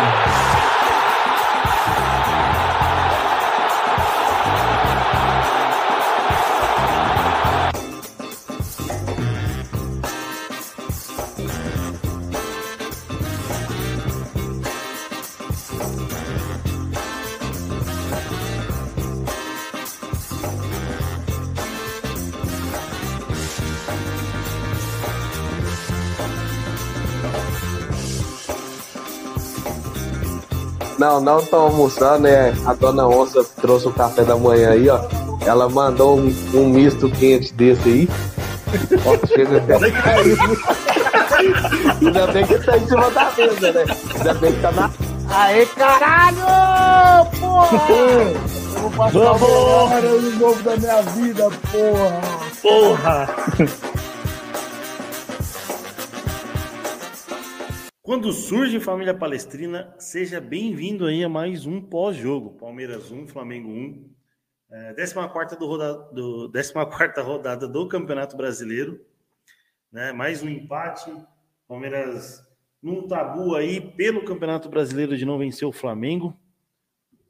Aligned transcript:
Bye. 0.00 0.29
Não, 31.10 31.20
não 31.20 31.40
estão 31.40 31.62
almoçando, 31.62 32.20
né? 32.20 32.54
A 32.64 32.72
dona 32.72 33.08
Onça 33.08 33.44
trouxe 33.60 33.88
o 33.88 33.92
café 33.92 34.22
da 34.22 34.36
manhã 34.36 34.70
aí, 34.70 34.88
ó. 34.88 35.00
Ela 35.44 35.68
mandou 35.68 36.16
um, 36.16 36.32
um 36.54 36.68
misto 36.68 37.10
quente 37.10 37.52
desse 37.52 37.88
aí. 37.88 38.08
Ó, 39.04 39.26
chega 39.26 39.56
até 39.56 39.74
Ainda 42.00 42.26
bem 42.28 42.46
que 42.46 42.58
tá 42.60 42.76
em 42.76 42.86
cima 42.86 43.10
da 43.10 43.32
mesa, 43.36 43.72
né? 43.72 43.84
Ainda 44.14 44.34
bem 44.34 44.52
que 44.52 44.60
tá 44.60 44.70
na. 44.70 44.88
Aê, 45.30 45.66
caralho! 45.66 46.36
Porra! 47.40 47.78
Eu 47.90 48.80
vou 48.80 48.90
passar 48.92 49.18
Vamos! 49.18 49.42
o 49.42 49.88
melhor 49.88 50.04
ano 50.04 50.30
novo 50.38 50.62
da 50.62 50.76
minha 50.76 51.02
vida, 51.02 51.50
porra! 51.72 52.20
Porra! 52.62 53.28
Quando 58.10 58.32
surge 58.32 58.80
Família 58.80 59.14
Palestrina, 59.14 59.94
seja 59.96 60.40
bem-vindo 60.40 61.06
aí 61.06 61.22
a 61.22 61.28
mais 61.28 61.64
um 61.64 61.80
pós-jogo. 61.80 62.58
Palmeiras 62.58 63.12
1, 63.12 63.28
Flamengo 63.28 63.68
1. 63.68 64.10
É, 64.68 64.94
14 64.94 65.56
do 65.56 65.64
roda, 65.64 65.94
do, 66.10 66.50
14 66.50 67.20
rodada 67.20 67.68
do 67.68 67.86
Campeonato 67.86 68.36
Brasileiro. 68.36 69.00
Né? 69.92 70.10
Mais 70.10 70.42
um 70.42 70.48
empate. 70.48 71.14
Palmeiras 71.68 72.44
num 72.82 73.06
tabu 73.06 73.54
aí 73.54 73.80
pelo 73.80 74.24
Campeonato 74.24 74.68
Brasileiro 74.68 75.16
de 75.16 75.24
não 75.24 75.38
vencer 75.38 75.68
o 75.68 75.72
Flamengo. 75.72 76.36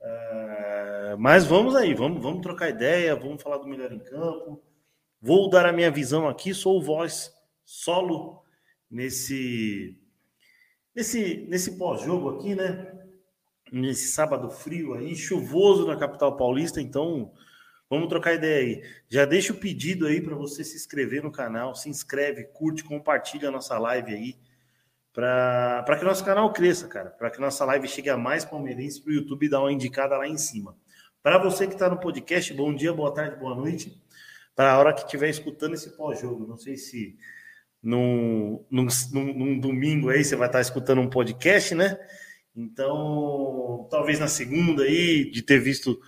É, 0.00 1.15
mas 1.19 1.44
vamos 1.44 1.77
aí, 1.77 1.92
vamos, 1.92 2.22
vamos 2.22 2.41
trocar 2.41 2.70
ideia, 2.70 3.15
vamos 3.15 3.42
falar 3.42 3.59
do 3.59 3.69
melhor 3.69 3.92
em 3.92 3.98
campo. 3.98 4.62
Vou 5.20 5.50
dar 5.50 5.67
a 5.67 5.75
minha 5.75 5.91
visão 5.91 6.27
aqui, 6.27 6.55
sou 6.55 6.81
voz 6.81 7.31
solo 7.67 8.42
nesse 8.91 10.00
nesse, 10.95 11.47
nesse 11.49 11.77
pós-jogo 11.77 12.31
aqui, 12.31 12.55
né? 12.55 12.93
Nesse 13.73 14.09
sábado 14.09 14.51
frio 14.51 14.95
aí, 14.95 15.15
chuvoso 15.15 15.87
na 15.87 15.97
capital 15.97 16.37
paulista, 16.37 16.81
então 16.81 17.33
vamos 17.89 18.09
trocar 18.09 18.35
ideia 18.35 18.61
aí. 18.61 18.83
Já 19.09 19.25
deixa 19.25 19.53
o 19.53 19.57
pedido 19.57 20.07
aí 20.07 20.21
para 20.21 20.35
você 20.35 20.65
se 20.65 20.77
inscrever 20.77 21.23
no 21.23 21.31
canal, 21.31 21.75
se 21.75 21.89
inscreve, 21.89 22.45
curte, 22.45 22.83
compartilha 22.83 23.49
a 23.49 23.53
nossa 23.53 23.79
live 23.79 24.13
aí, 24.13 24.37
para 25.13 25.97
que 25.99 26.05
nosso 26.05 26.25
canal 26.25 26.53
cresça, 26.53 26.89
cara, 26.89 27.11
para 27.11 27.31
que 27.31 27.41
nossa 27.41 27.65
live 27.65 27.87
chegue 27.87 28.11
a 28.11 28.17
mais 28.17 28.45
palmeirenses 28.45 28.99
para 28.99 29.11
o 29.11 29.15
YouTube 29.15 29.49
dar 29.49 29.61
uma 29.61 29.73
indicada 29.73 30.17
lá 30.17 30.27
em 30.27 30.39
cima. 30.39 30.77
Para 31.23 31.39
você 31.39 31.67
que 31.67 31.75
está 31.75 31.89
no 31.89 32.01
podcast, 32.01 32.53
bom 32.55 32.75
dia, 32.75 32.93
boa 32.93 33.13
tarde, 33.13 33.37
boa 33.37 33.55
noite. 33.55 34.03
Para 34.57 34.73
a 34.73 34.79
hora 34.79 34.93
que 34.93 35.03
estiver 35.05 35.29
escutando 35.29 35.75
esse 35.75 35.97
pós-jogo, 35.97 36.47
não 36.47 36.57
sei 36.57 36.77
se 36.77 37.17
num, 37.83 38.64
num, 38.70 38.86
num, 39.12 39.59
domingo 39.59 40.11
aí 40.11 40.23
você 40.23 40.36
vai 40.36 40.48
estar 40.48 40.61
escutando 40.61 41.00
um 41.00 41.09
podcast, 41.09 41.75
né? 41.75 41.98
Então, 42.55 43.87
talvez 43.91 44.19
na 44.19 44.28
segunda 44.28 44.83
aí, 44.83 45.31
de 45.31 45.42
ter 45.42 45.59
visto 45.59 46.00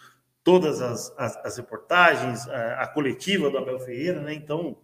todas 0.45 0.81
as, 0.81 1.15
as, 1.17 1.37
as 1.39 1.57
reportagens, 1.57 2.47
a, 2.49 2.83
a, 2.83 2.87
coletiva 2.89 3.51
do 3.51 3.59
Abel 3.59 3.79
Ferreira, 3.79 4.21
né? 4.21 4.35
Então, 4.35 4.77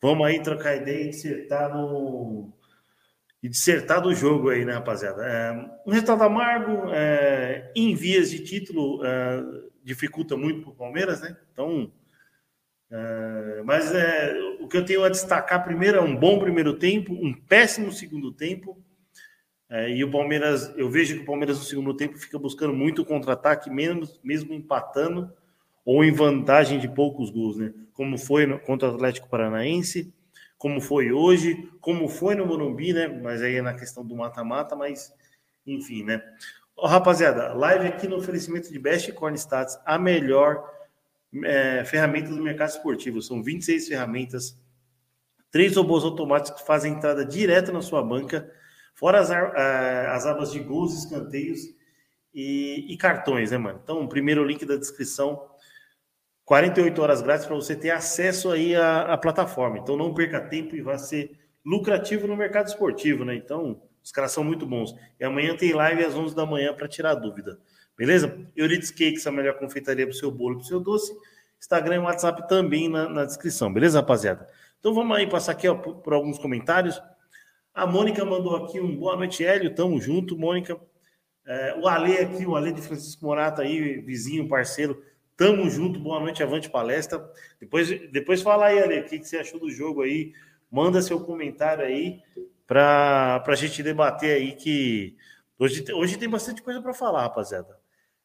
vamos 0.00 0.26
aí 0.26 0.40
trocar 0.42 0.76
ideia 0.76 1.04
e 1.04 1.10
dissertar 1.10 1.74
no. 1.74 2.52
E 3.42 3.48
dissertar 3.48 4.00
do 4.00 4.14
jogo 4.14 4.48
aí, 4.48 4.64
né, 4.64 4.72
rapaziada? 4.74 5.24
É, 5.24 5.52
um 5.86 5.90
resultado 5.90 6.22
amargo, 6.22 6.90
é, 6.90 7.70
em 7.76 7.94
vias 7.94 8.30
de 8.30 8.40
título, 8.40 9.04
é, 9.04 9.42
dificulta 9.84 10.36
muito 10.36 10.62
para 10.62 10.70
o 10.70 10.74
Palmeiras, 10.74 11.20
né? 11.20 11.36
Então, 11.52 11.92
é, 12.90 13.62
mas 13.64 13.92
é, 13.94 14.34
o 14.60 14.68
que 14.68 14.76
eu 14.76 14.84
tenho 14.84 15.04
a 15.04 15.08
destacar 15.08 15.64
primeiro 15.64 15.98
é 15.98 16.00
um 16.00 16.14
bom 16.14 16.38
primeiro 16.38 16.74
tempo, 16.78 17.12
um 17.12 17.32
péssimo 17.32 17.92
segundo 17.92 18.32
tempo. 18.32 18.80
É, 19.68 19.90
e 19.90 20.04
o 20.04 20.10
Palmeiras, 20.10 20.72
eu 20.76 20.88
vejo 20.88 21.16
que 21.16 21.22
o 21.22 21.26
Palmeiras 21.26 21.58
no 21.58 21.64
segundo 21.64 21.94
tempo 21.94 22.16
fica 22.16 22.38
buscando 22.38 22.72
muito 22.72 23.04
contra-ataque, 23.04 23.68
mesmo, 23.68 24.06
mesmo 24.22 24.54
empatando 24.54 25.32
ou 25.84 26.04
em 26.04 26.12
vantagem 26.12 26.78
de 26.78 26.88
poucos 26.88 27.30
gols, 27.30 27.56
né? 27.56 27.72
Como 27.92 28.16
foi 28.18 28.46
no, 28.46 28.58
contra 28.60 28.90
o 28.90 28.94
Atlético 28.94 29.28
Paranaense, 29.28 30.12
como 30.58 30.80
foi 30.80 31.12
hoje, 31.12 31.68
como 31.80 32.08
foi 32.08 32.34
no 32.34 32.46
Morumbi, 32.46 32.92
né? 32.92 33.08
Mas 33.08 33.42
aí 33.42 33.56
é 33.56 33.62
na 33.62 33.74
questão 33.74 34.04
do 34.04 34.16
mata-mata, 34.16 34.76
mas 34.76 35.12
enfim, 35.66 36.04
né? 36.04 36.22
Ó, 36.76 36.86
rapaziada, 36.86 37.52
live 37.54 37.88
aqui 37.88 38.06
no 38.06 38.16
oferecimento 38.16 38.72
de 38.72 38.78
Best 38.78 39.10
Corn 39.12 39.36
Stats, 39.36 39.78
a 39.84 39.98
melhor 39.98 40.75
é, 41.44 41.84
ferramentas 41.84 42.36
do 42.36 42.42
mercado 42.42 42.70
esportivo. 42.70 43.20
São 43.20 43.42
26 43.42 43.88
ferramentas, 43.88 44.58
três 45.50 45.76
robôs 45.76 46.04
automáticos 46.04 46.60
que 46.60 46.66
fazem 46.66 46.94
entrada 46.94 47.24
direta 47.24 47.72
na 47.72 47.82
sua 47.82 48.02
banca, 48.02 48.50
fora 48.94 49.20
as, 49.20 49.30
as 49.30 50.26
abas 50.26 50.52
de 50.52 50.60
gols, 50.60 50.96
escanteios 50.96 51.60
e, 52.34 52.86
e, 52.92 52.96
cartões, 52.96 53.50
né, 53.50 53.58
mano? 53.58 53.80
Então, 53.82 54.06
primeiro 54.06 54.44
link 54.44 54.64
da 54.64 54.76
descrição, 54.76 55.48
48 56.44 57.02
horas 57.02 57.22
grátis 57.22 57.46
para 57.46 57.56
você 57.56 57.74
ter 57.74 57.90
acesso 57.90 58.50
aí 58.50 58.76
à, 58.76 59.12
à 59.12 59.18
plataforma. 59.18 59.78
Então, 59.78 59.96
não 59.96 60.14
perca 60.14 60.40
tempo 60.40 60.76
e 60.76 60.82
vai 60.82 60.98
ser 60.98 61.38
lucrativo 61.64 62.26
no 62.26 62.36
mercado 62.36 62.68
esportivo, 62.68 63.24
né? 63.24 63.34
Então, 63.34 63.82
os 64.02 64.12
caras 64.12 64.30
são 64.30 64.44
muito 64.44 64.64
bons. 64.64 64.94
E 65.18 65.24
amanhã 65.24 65.56
tem 65.56 65.72
live 65.72 66.04
às 66.04 66.14
11 66.14 66.34
da 66.34 66.46
manhã 66.46 66.72
para 66.72 66.86
tirar 66.86 67.14
dúvida. 67.14 67.58
Beleza? 67.96 68.46
Euridice 68.54 68.92
Cakes, 68.92 69.26
a 69.26 69.32
melhor 69.32 69.58
confeitaria 69.58 70.06
para 70.06 70.12
o 70.12 70.16
seu 70.16 70.30
bolo 70.30 70.54
e 70.54 70.56
para 70.58 70.64
o 70.64 70.66
seu 70.66 70.80
doce. 70.80 71.16
Instagram 71.58 71.96
e 71.96 71.98
WhatsApp 72.00 72.46
também 72.46 72.88
na, 72.88 73.08
na, 73.08 73.24
descrição, 73.24 73.72
beleza, 73.72 74.00
rapaziada? 74.00 74.46
Então 74.78 74.92
vamos 74.92 75.16
aí 75.16 75.26
passar 75.26 75.52
aqui 75.52 75.66
ó, 75.66 75.74
por, 75.74 75.96
por, 75.96 76.12
alguns 76.12 76.38
comentários. 76.38 77.00
A 77.74 77.86
Mônica 77.86 78.24
mandou 78.24 78.54
aqui 78.56 78.78
um 78.80 78.94
boa 78.96 79.16
noite, 79.16 79.44
Hélio. 79.44 79.74
Tamo 79.74 80.00
junto, 80.00 80.36
Mônica. 80.36 80.78
É, 81.46 81.76
o 81.80 81.88
Ale 81.88 82.18
aqui, 82.18 82.44
o 82.44 82.54
Ale 82.54 82.72
de 82.72 82.82
Francisco 82.82 83.24
Morata 83.24 83.62
aí, 83.62 84.00
vizinho, 84.00 84.48
parceiro. 84.48 85.02
Tamo 85.36 85.68
junto, 85.68 85.98
boa 85.98 86.20
noite, 86.20 86.42
avante 86.42 86.68
palestra. 86.68 87.24
Depois, 87.58 87.88
depois 88.10 88.42
fala 88.42 88.66
aí, 88.66 88.82
Ale, 88.82 89.00
o 89.00 89.04
que, 89.04 89.18
que 89.18 89.28
você 89.28 89.38
achou 89.38 89.58
do 89.58 89.70
jogo 89.70 90.02
aí? 90.02 90.32
Manda 90.70 91.00
seu 91.00 91.20
comentário 91.20 91.84
aí 91.84 92.20
para 92.66 93.42
a 93.46 93.54
gente 93.54 93.82
debater 93.82 94.36
aí 94.36 94.52
que 94.52 95.16
hoje, 95.58 95.84
hoje 95.92 96.18
tem 96.18 96.28
bastante 96.28 96.62
coisa 96.62 96.82
para 96.82 96.92
falar, 96.92 97.22
rapaziada. 97.22 97.78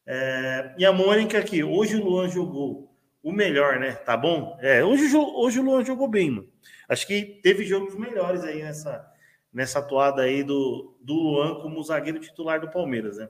É, 0.06 0.74
e 0.78 0.84
a 0.84 0.92
Mônica 0.92 1.38
aqui, 1.38 1.62
hoje 1.62 1.96
o 1.96 2.04
Luan 2.04 2.28
jogou 2.28 2.92
o 3.22 3.32
melhor, 3.32 3.78
né? 3.78 3.92
Tá 3.92 4.16
bom? 4.16 4.58
É, 4.60 4.84
hoje, 4.84 5.16
hoje 5.16 5.60
o 5.60 5.62
Luan 5.62 5.84
jogou 5.84 6.08
bem, 6.08 6.30
mano. 6.30 6.48
Acho 6.88 7.06
que 7.06 7.40
teve 7.42 7.64
jogos 7.64 7.94
melhores 7.96 8.42
aí 8.42 8.62
nessa, 8.62 9.08
nessa 9.52 9.78
atuada 9.78 10.22
aí 10.22 10.42
do, 10.42 10.96
do 11.00 11.14
Luan 11.14 11.60
como 11.60 11.82
zagueiro 11.82 12.18
titular 12.18 12.60
do 12.60 12.70
Palmeiras, 12.70 13.16
né? 13.16 13.28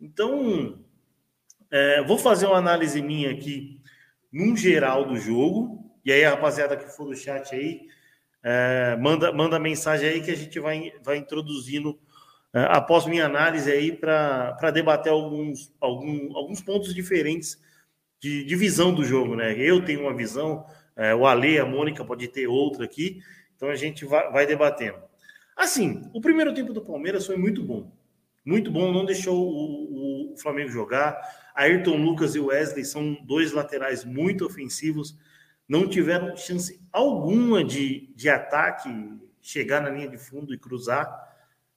Então, 0.00 0.82
é, 1.70 2.02
vou 2.02 2.18
fazer 2.18 2.46
uma 2.46 2.56
análise 2.56 3.00
minha 3.02 3.30
aqui 3.30 3.80
num 4.32 4.56
geral 4.56 5.04
do 5.04 5.16
jogo. 5.16 5.92
E 6.04 6.10
aí, 6.10 6.24
a 6.24 6.30
rapaziada 6.30 6.76
que 6.76 6.88
for 6.88 7.04
do 7.04 7.14
chat 7.14 7.54
aí, 7.54 7.86
é, 8.42 8.96
manda, 8.96 9.30
manda 9.32 9.58
mensagem 9.58 10.08
aí 10.08 10.22
que 10.22 10.30
a 10.30 10.36
gente 10.36 10.58
vai, 10.58 10.92
vai 11.04 11.18
introduzindo 11.18 12.00
após 12.52 13.06
minha 13.06 13.24
análise 13.24 13.70
aí 13.70 13.92
para 13.92 14.70
debater 14.70 15.12
alguns, 15.12 15.72
algum, 15.80 16.36
alguns 16.36 16.60
pontos 16.60 16.94
diferentes 16.94 17.60
de, 18.20 18.44
de, 18.44 18.56
visão 18.56 18.94
do 18.94 19.04
jogo, 19.04 19.34
né? 19.34 19.54
Eu 19.58 19.84
tenho 19.84 20.02
uma 20.02 20.14
visão, 20.14 20.64
é, 20.94 21.14
o 21.14 21.26
Ale, 21.26 21.58
a 21.58 21.64
Mônica 21.64 22.04
pode 22.04 22.28
ter 22.28 22.46
outra 22.46 22.84
aqui, 22.84 23.20
então 23.56 23.68
a 23.68 23.74
gente 23.74 24.04
vai, 24.04 24.30
vai 24.30 24.46
debatendo. 24.46 24.98
Assim, 25.56 26.08
o 26.12 26.20
primeiro 26.20 26.52
tempo 26.52 26.72
do 26.72 26.82
Palmeiras 26.82 27.26
foi 27.26 27.36
muito 27.36 27.62
bom. 27.62 27.90
Muito 28.44 28.70
bom, 28.70 28.92
não 28.92 29.04
deixou 29.04 29.36
o, 29.36 30.32
o 30.32 30.36
Flamengo 30.36 30.68
jogar. 30.68 31.18
Ayrton 31.54 31.96
Lucas 31.96 32.34
e 32.34 32.40
Wesley 32.40 32.84
são 32.84 33.14
dois 33.24 33.52
laterais 33.52 34.04
muito 34.04 34.44
ofensivos, 34.44 35.16
não 35.68 35.88
tiveram 35.88 36.36
chance 36.36 36.80
alguma 36.92 37.64
de, 37.64 38.12
de 38.14 38.28
ataque, 38.28 38.88
chegar 39.40 39.80
na 39.80 39.90
linha 39.90 40.08
de 40.08 40.18
fundo 40.18 40.52
e 40.52 40.58
cruzar 40.58 41.31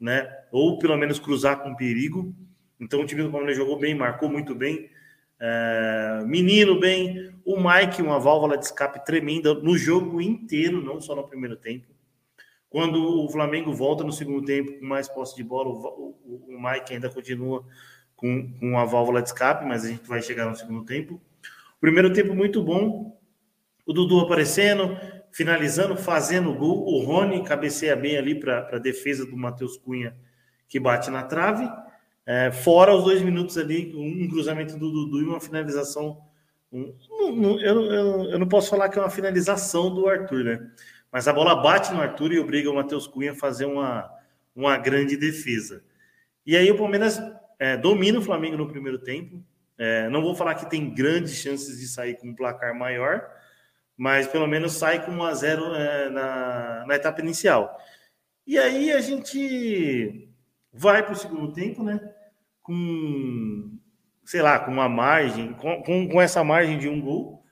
né? 0.06 0.30
Ou 0.52 0.78
pelo 0.78 0.96
menos 0.96 1.18
cruzar 1.18 1.64
com 1.64 1.76
perigo. 1.76 2.32
Então 2.80 3.02
o 3.02 3.06
time 3.06 3.24
do 3.24 3.32
Palmeiras 3.32 3.58
jogou 3.58 3.80
bem, 3.80 3.96
marcou 3.96 4.30
muito 4.30 4.54
bem. 4.54 4.88
É, 5.40 6.24
menino 6.26 6.80
bem, 6.80 7.34
o 7.44 7.58
Mike, 7.58 8.02
uma 8.02 8.20
válvula 8.20 8.56
de 8.56 8.66
escape 8.66 9.04
tremenda 9.04 9.56
no 9.56 9.76
jogo 9.76 10.22
inteiro, 10.22 10.82
não 10.82 11.02
só 11.02 11.16
no 11.16 11.28
primeiro 11.28 11.58
tempo. 11.58 11.88
Quando 12.70 13.24
o 13.24 13.30
Flamengo 13.30 13.74
volta 13.74 14.04
no 14.04 14.12
segundo 14.12 14.46
tempo 14.46 14.80
com 14.80 14.86
mais 14.86 15.10
posse 15.10 15.36
de 15.36 15.44
bola, 15.44 15.70
o, 15.70 16.16
o, 16.24 16.56
o 16.56 16.62
Mike 16.62 16.94
ainda 16.94 17.10
continua 17.10 17.66
com, 18.16 18.54
com 18.60 18.78
a 18.78 18.86
válvula 18.86 19.22
de 19.22 19.30
escape, 19.30 19.66
mas 19.66 19.86
a 19.86 19.90
gente 19.90 20.08
vai 20.08 20.22
chegar 20.22 20.46
no 20.46 20.56
segundo 20.56 20.86
tempo. 20.86 21.20
Primeiro 21.82 22.14
tempo 22.14 22.36
muito 22.36 22.64
bom, 22.64 23.20
o 23.86 23.94
Dudu 23.94 24.20
aparecendo, 24.20 24.98
finalizando, 25.36 25.98
fazendo 25.98 26.54
gol. 26.54 26.86
O 26.86 27.04
Rony 27.04 27.44
cabeceia 27.44 27.94
bem 27.94 28.18
ali 28.18 28.40
para 28.40 28.70
a 28.72 28.80
defesa 28.80 29.26
do 29.26 29.36
Matheus 29.36 29.76
Cunha, 29.78 30.16
que 30.66 30.80
bate 30.80 31.12
na 31.12 31.24
trave. 31.24 31.70
É, 32.26 32.54
fora 32.54 32.96
os 32.96 33.04
dois 33.04 33.22
minutos 33.22 33.58
ali, 33.58 33.94
um 33.94 34.30
cruzamento 34.30 34.78
do 34.78 34.90
Dudu 34.90 35.22
e 35.22 35.26
uma 35.26 35.42
finalização. 35.42 36.22
Um, 36.72 36.96
um, 37.12 37.60
eu, 37.60 37.82
eu, 37.82 38.24
eu, 38.32 38.40
não 38.40 38.48
posso 38.48 38.70
falar 38.70 38.88
que 38.88 38.98
é 38.98 39.02
uma 39.02 39.10
finalização 39.10 39.94
do 39.94 40.08
Arthur, 40.08 40.46
né? 40.46 40.72
Mas 41.12 41.28
a 41.28 41.34
bola 41.34 41.62
bate 41.62 41.94
no 41.94 42.02
Arthur 42.02 42.32
e 42.32 42.40
obriga 42.40 42.72
o 42.72 42.76
Matheus 42.76 43.06
Cunha 43.06 43.34
a 43.34 43.36
fazer 43.36 43.66
uma, 43.66 44.10
uma 44.56 44.78
grande 44.78 45.18
defesa. 45.18 45.84
E 46.46 46.56
aí 46.56 46.72
o 46.72 46.78
Palmeiras 46.78 47.22
é, 47.60 47.76
domina 47.76 48.20
o 48.20 48.22
Flamengo 48.22 48.56
no 48.56 48.70
primeiro 48.70 49.00
tempo. 49.00 49.44
É, 49.78 50.08
não 50.08 50.22
vou 50.22 50.34
falar 50.34 50.56
que 50.56 50.70
tem 50.70 50.94
grandes 50.94 51.36
chances 51.36 51.78
de 51.78 51.88
sair 51.90 52.16
com 52.16 52.30
um 52.30 52.36
placar 52.36 52.74
maior, 52.74 53.30
mas 53.98 54.28
pelo 54.28 54.48
menos 54.48 54.74
sai 54.74 55.06
com 55.06 55.12
1 55.12 55.24
a 55.24 55.34
0 55.34 55.76
é, 55.76 56.10
na, 56.10 56.86
na 56.88 56.96
etapa 56.96 57.22
inicial. 57.22 57.78
E 58.46 58.58
aí 58.58 58.92
a 58.92 59.02
gente 59.02 60.30
vai 60.72 61.04
para 61.04 61.14
o 61.14 61.18
segundo 61.18 61.54
tempo, 61.54 61.84
né? 61.84 62.00
Com, 62.62 63.78
sei 64.24 64.42
lá, 64.42 64.60
com 64.60 64.72
uma 64.72 64.90
margem, 64.90 65.54
com, 65.54 65.82
com, 65.82 66.08
com 66.10 66.22
essa 66.22 66.44
margem 66.44 66.78
de 66.78 66.90
um 66.90 67.00
gol. 67.00 67.44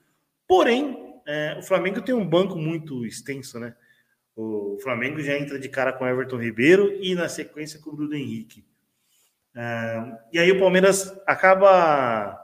Porém, 0.46 1.20
é, 1.26 1.56
o 1.58 1.62
Flamengo 1.62 2.02
tem 2.02 2.14
um 2.14 2.28
banco 2.28 2.56
muito 2.56 3.04
extenso, 3.06 3.58
né? 3.58 3.74
O 4.36 4.78
Flamengo 4.82 5.20
já 5.20 5.38
entra 5.38 5.58
de 5.58 5.68
cara 5.68 5.92
com 5.92 6.06
Everton 6.06 6.38
Ribeiro 6.38 6.92
e 7.00 7.14
na 7.14 7.28
sequência 7.28 7.80
com 7.80 7.90
o 7.90 7.96
Bruno 7.96 8.14
Henrique. 8.14 8.66
É, 9.56 10.18
e 10.32 10.38
aí 10.38 10.50
o 10.50 10.58
Palmeiras 10.58 11.16
acaba 11.26 12.40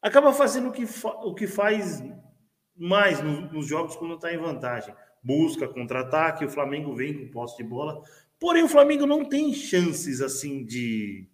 acaba 0.00 0.32
fazendo 0.32 0.68
o 0.68 0.72
que, 0.72 0.84
o 1.04 1.34
que 1.34 1.46
faz 1.46 2.02
mais 2.76 3.22
nos 3.22 3.66
jogos 3.66 3.96
quando 3.96 4.14
está 4.14 4.32
em 4.32 4.38
vantagem. 4.38 4.94
Busca 5.22 5.68
contra-ataque, 5.68 6.44
o 6.44 6.50
Flamengo 6.50 6.94
vem 6.94 7.14
com 7.14 7.30
posse 7.30 7.56
de 7.56 7.64
bola. 7.64 8.02
Porém, 8.38 8.64
o 8.64 8.68
Flamengo 8.68 9.06
não 9.06 9.24
tem 9.24 9.54
chances 9.54 10.20
assim 10.20 10.64
de, 10.64 11.28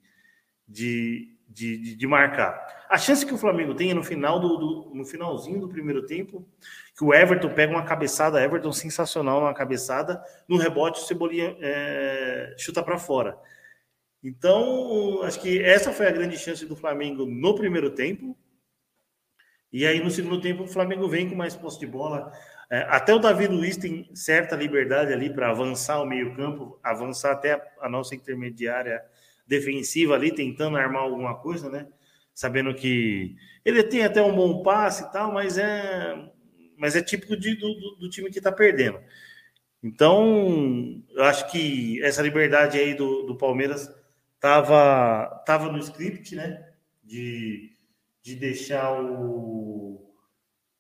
de, 0.69 1.35
de, 1.49 1.97
de, 1.97 2.07
marcar. 2.07 2.87
A 2.91 2.99
chance 2.99 3.25
que 3.25 3.33
o 3.33 3.39
Flamengo 3.39 3.75
tem 3.75 3.91
é 3.91 3.95
no 3.95 4.05
final 4.05 4.39
do, 4.39 4.57
do, 4.59 4.95
no 4.95 5.05
finalzinho 5.07 5.61
do 5.61 5.69
primeiro 5.69 6.05
tempo, 6.05 6.47
que 6.95 7.03
o 7.03 7.15
Everton 7.15 7.49
pega 7.49 7.73
uma 7.73 7.85
cabeçada, 7.85 8.43
Everton 8.43 8.73
sensacional, 8.73 9.41
uma 9.41 9.55
cabeçada, 9.55 10.23
no 10.47 10.59
rebote 10.59 11.01
o 11.01 11.05
Cebolinha 11.05 11.57
é, 11.61 12.55
chuta 12.59 12.83
para 12.83 12.99
fora. 12.99 13.39
Então, 14.23 15.23
acho 15.23 15.41
que 15.41 15.63
essa 15.63 15.93
foi 15.93 16.09
a 16.09 16.13
grande 16.13 16.37
chance 16.37 16.67
do 16.67 16.77
Flamengo 16.77 17.25
no 17.25 17.55
primeiro 17.55 17.91
tempo. 17.91 18.37
E 19.73 19.87
aí, 19.87 20.03
no 20.03 20.11
segundo 20.11 20.41
tempo, 20.41 20.63
o 20.63 20.69
Flamengo 20.69 21.09
vem 21.09 21.29
com 21.29 21.37
mais 21.37 21.55
posse 21.55 21.79
de 21.79 21.87
bola. 21.87 22.33
É, 22.71 22.81
até 22.89 23.15
o 23.15 23.19
Davi 23.19 23.47
Luiz 23.47 23.77
tem 23.77 24.09
certa 24.15 24.57
liberdade 24.57 25.13
ali 25.13 25.33
para 25.33 25.51
avançar 25.51 26.01
o 26.01 26.07
meio-campo, 26.07 26.79
avançar 26.83 27.33
até 27.33 27.63
a, 27.81 27.89
nossa 27.89 28.15
intermediária 28.15 29.03
defensiva 29.47 30.15
ali, 30.15 30.31
tentando 30.31 30.77
armar 30.77 31.03
alguma 31.03 31.35
coisa, 31.35 31.71
né? 31.71 31.87
Sabendo 32.35 32.75
que 32.75 33.37
ele 33.65 33.83
tem 33.83 34.05
até 34.05 34.23
um 34.23 34.35
bom 34.35 34.63
passe 34.63 35.05
e 35.05 35.13
tal, 35.13 35.33
mas 35.33 35.59
é, 35.59 36.31
mas 36.77 36.95
é 36.95 37.03
típico 37.03 37.37
de, 37.37 37.55
do, 37.57 37.97
do 37.99 38.09
time 38.09 38.31
que 38.31 38.39
está 38.39 38.53
perdendo. 38.53 39.01
Então, 39.83 41.03
eu 41.11 41.25
acho 41.25 41.51
que 41.51 42.03
essa 42.03 42.23
liberdade 42.23 42.79
aí 42.79 42.95
do, 42.95 43.23
do 43.23 43.37
Palmeiras 43.37 43.89
tava, 44.41 45.43
tava 45.47 45.71
no 45.71 45.79
script, 45.79 46.35
né? 46.35 46.69
De, 47.03 47.73
de 48.29 48.37
deixar 48.37 48.93
o 49.01 50.05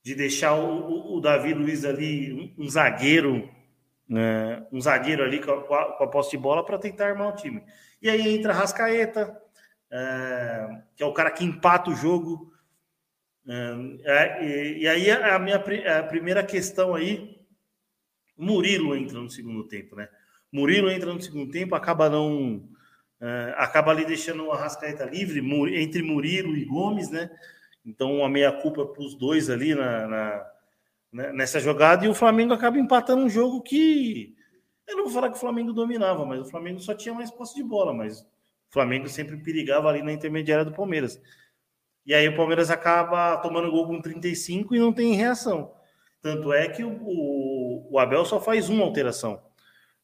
de 0.02 0.14
deixar 0.14 0.54
o, 0.54 1.16
o 1.16 1.20
Davi 1.20 1.52
Luiz 1.54 1.84
ali 1.84 2.54
um, 2.58 2.68
zagueiro, 2.68 3.48
né? 4.08 4.66
um 4.72 4.80
zagueiro 4.80 5.22
ali 5.22 5.40
com 5.40 5.52
a, 5.52 5.96
com 5.96 6.04
a 6.04 6.08
posse 6.08 6.30
de 6.30 6.38
bola 6.38 6.64
para 6.64 6.78
tentar 6.78 7.08
armar 7.08 7.28
o 7.28 7.36
time. 7.36 7.62
E 8.00 8.08
aí 8.08 8.34
entra 8.34 8.54
Rascaeta, 8.54 9.36
é, 9.90 10.82
que 10.96 11.02
é 11.02 11.06
o 11.06 11.12
cara 11.12 11.30
que 11.30 11.44
empata 11.44 11.90
o 11.90 11.94
jogo. 11.94 12.52
É, 14.04 14.44
e, 14.44 14.82
e, 14.82 14.88
aí 14.88 15.10
a 15.10 15.38
minha 15.38 15.56
a 15.56 16.02
primeira 16.02 16.42
questão 16.42 16.94
aí, 16.94 17.38
Murilo 18.36 18.94
entra 18.94 19.18
no 19.18 19.28
segundo 19.28 19.64
tempo, 19.64 19.96
né? 19.96 20.08
Murilo 20.50 20.90
entra 20.90 21.12
no 21.12 21.20
segundo 21.20 21.50
tempo, 21.50 21.74
acaba 21.74 22.08
não 22.08 22.68
Uh, 23.20 23.53
acaba 23.56 23.91
ali 23.91 24.05
deixando 24.05 24.44
o 24.44 24.53
Arrascaeta 24.53 25.05
livre 25.05 25.41
entre 25.81 26.03
Murilo 26.03 26.56
e 26.56 26.65
Gomes, 26.65 27.11
né? 27.11 27.29
Então, 27.85 28.19
uma 28.19 28.29
meia-culpa 28.29 28.87
para 28.87 29.03
os 29.03 29.15
dois 29.15 29.50
ali 29.50 29.75
na, 29.75 30.06
na, 30.06 30.47
né, 31.12 31.32
nessa 31.32 31.59
jogada, 31.59 32.05
e 32.05 32.09
o 32.09 32.15
Flamengo 32.15 32.53
acaba 32.53 32.79
empatando 32.79 33.23
um 33.23 33.29
jogo 33.29 33.62
que. 33.62 34.37
Eu 34.87 34.97
não 34.97 35.05
vou 35.05 35.12
falar 35.12 35.31
que 35.31 35.37
o 35.37 35.41
Flamengo 35.41 35.73
dominava, 35.73 36.25
mas 36.25 36.41
o 36.41 36.44
Flamengo 36.44 36.81
só 36.81 36.94
tinha 36.94 37.15
mais 37.15 37.31
posse 37.31 37.55
de 37.55 37.62
bola, 37.62 37.93
mas 37.93 38.20
o 38.20 38.26
Flamengo 38.73 39.09
sempre 39.09 39.37
perigava 39.37 39.88
ali 39.88 40.03
na 40.03 40.12
intermediária 40.12 40.65
do 40.65 40.73
Palmeiras. 40.73 41.20
E 42.06 42.15
aí 42.15 42.26
o 42.29 42.37
Palmeiras 42.37 42.70
acaba 42.70 43.37
tomando 43.38 43.70
gol 43.70 43.87
com 43.87 44.00
35 44.00 44.75
e 44.75 44.79
não 44.79 44.93
tem 44.93 45.15
reação. 45.15 45.73
Tanto 46.23 46.53
é 46.53 46.69
que 46.69 46.82
o, 46.82 46.91
o, 47.03 47.88
o 47.91 47.99
Abel 47.99 48.25
só 48.25 48.41
faz 48.41 48.69
uma 48.69 48.85
alteração. 48.85 49.43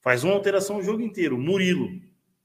Faz 0.01 0.23
uma 0.23 0.35
alteração 0.35 0.77
o 0.77 0.83
jogo 0.83 1.01
inteiro. 1.01 1.39
Murilo. 1.39 1.89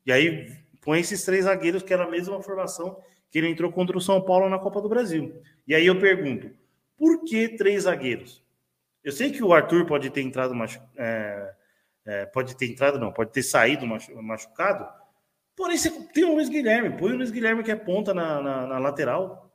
E 0.05 0.11
aí 0.11 0.51
põe 0.81 0.99
esses 0.99 1.23
três 1.23 1.45
zagueiros, 1.45 1.83
que 1.83 1.93
era 1.93 2.05
a 2.05 2.09
mesma 2.09 2.41
formação 2.41 2.99
que 3.31 3.37
ele 3.37 3.49
entrou 3.49 3.71
contra 3.71 3.97
o 3.97 4.01
São 4.01 4.21
Paulo 4.21 4.49
na 4.49 4.57
Copa 4.57 4.81
do 4.81 4.89
Brasil. 4.89 5.41
E 5.67 5.75
aí 5.75 5.85
eu 5.85 5.99
pergunto, 5.99 6.49
por 6.97 7.23
que 7.23 7.49
três 7.49 7.83
zagueiros? 7.83 8.43
Eu 9.03 9.11
sei 9.11 9.31
que 9.31 9.43
o 9.43 9.53
Arthur 9.53 9.85
pode 9.85 10.09
ter 10.09 10.21
entrado 10.21 10.53
machu... 10.55 10.81
é, 10.97 11.53
é, 12.05 12.25
pode 12.25 12.57
ter 12.57 12.65
entrado, 12.65 12.99
não, 12.99 13.11
pode 13.11 13.31
ter 13.31 13.43
saído 13.43 13.85
machucado. 14.21 14.87
Porém, 15.55 15.77
você 15.77 15.91
tem 16.13 16.23
o 16.23 16.33
Luiz 16.33 16.49
Guilherme, 16.49 16.97
põe 16.97 17.13
o 17.13 17.17
Luiz 17.17 17.31
Guilherme 17.31 17.63
que 17.63 17.71
é 17.71 17.75
ponta 17.75 18.13
na, 18.13 18.41
na, 18.41 18.67
na 18.67 18.79
lateral. 18.79 19.51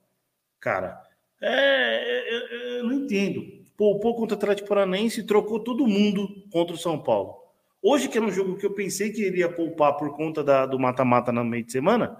Cara, 0.60 1.02
é, 1.40 2.34
eu, 2.34 2.58
eu, 2.58 2.84
não 2.84 2.92
entendo. 2.92 3.42
Poupou 3.76 4.14
contra 4.14 4.36
o 4.36 4.38
Atlético 4.38 4.68
Paranaense 4.68 5.20
e 5.20 5.26
trocou 5.26 5.58
todo 5.58 5.86
mundo 5.86 6.46
contra 6.50 6.74
o 6.74 6.78
São 6.78 6.98
Paulo. 6.98 7.43
Hoje, 7.86 8.08
que 8.08 8.16
era 8.16 8.26
um 8.26 8.32
jogo 8.32 8.56
que 8.56 8.64
eu 8.64 8.72
pensei 8.72 9.12
que 9.12 9.26
iria 9.26 9.46
poupar 9.46 9.98
por 9.98 10.16
conta 10.16 10.42
da, 10.42 10.64
do 10.64 10.78
mata-mata 10.78 11.30
no 11.30 11.44
meio 11.44 11.62
de 11.62 11.70
semana, 11.70 12.16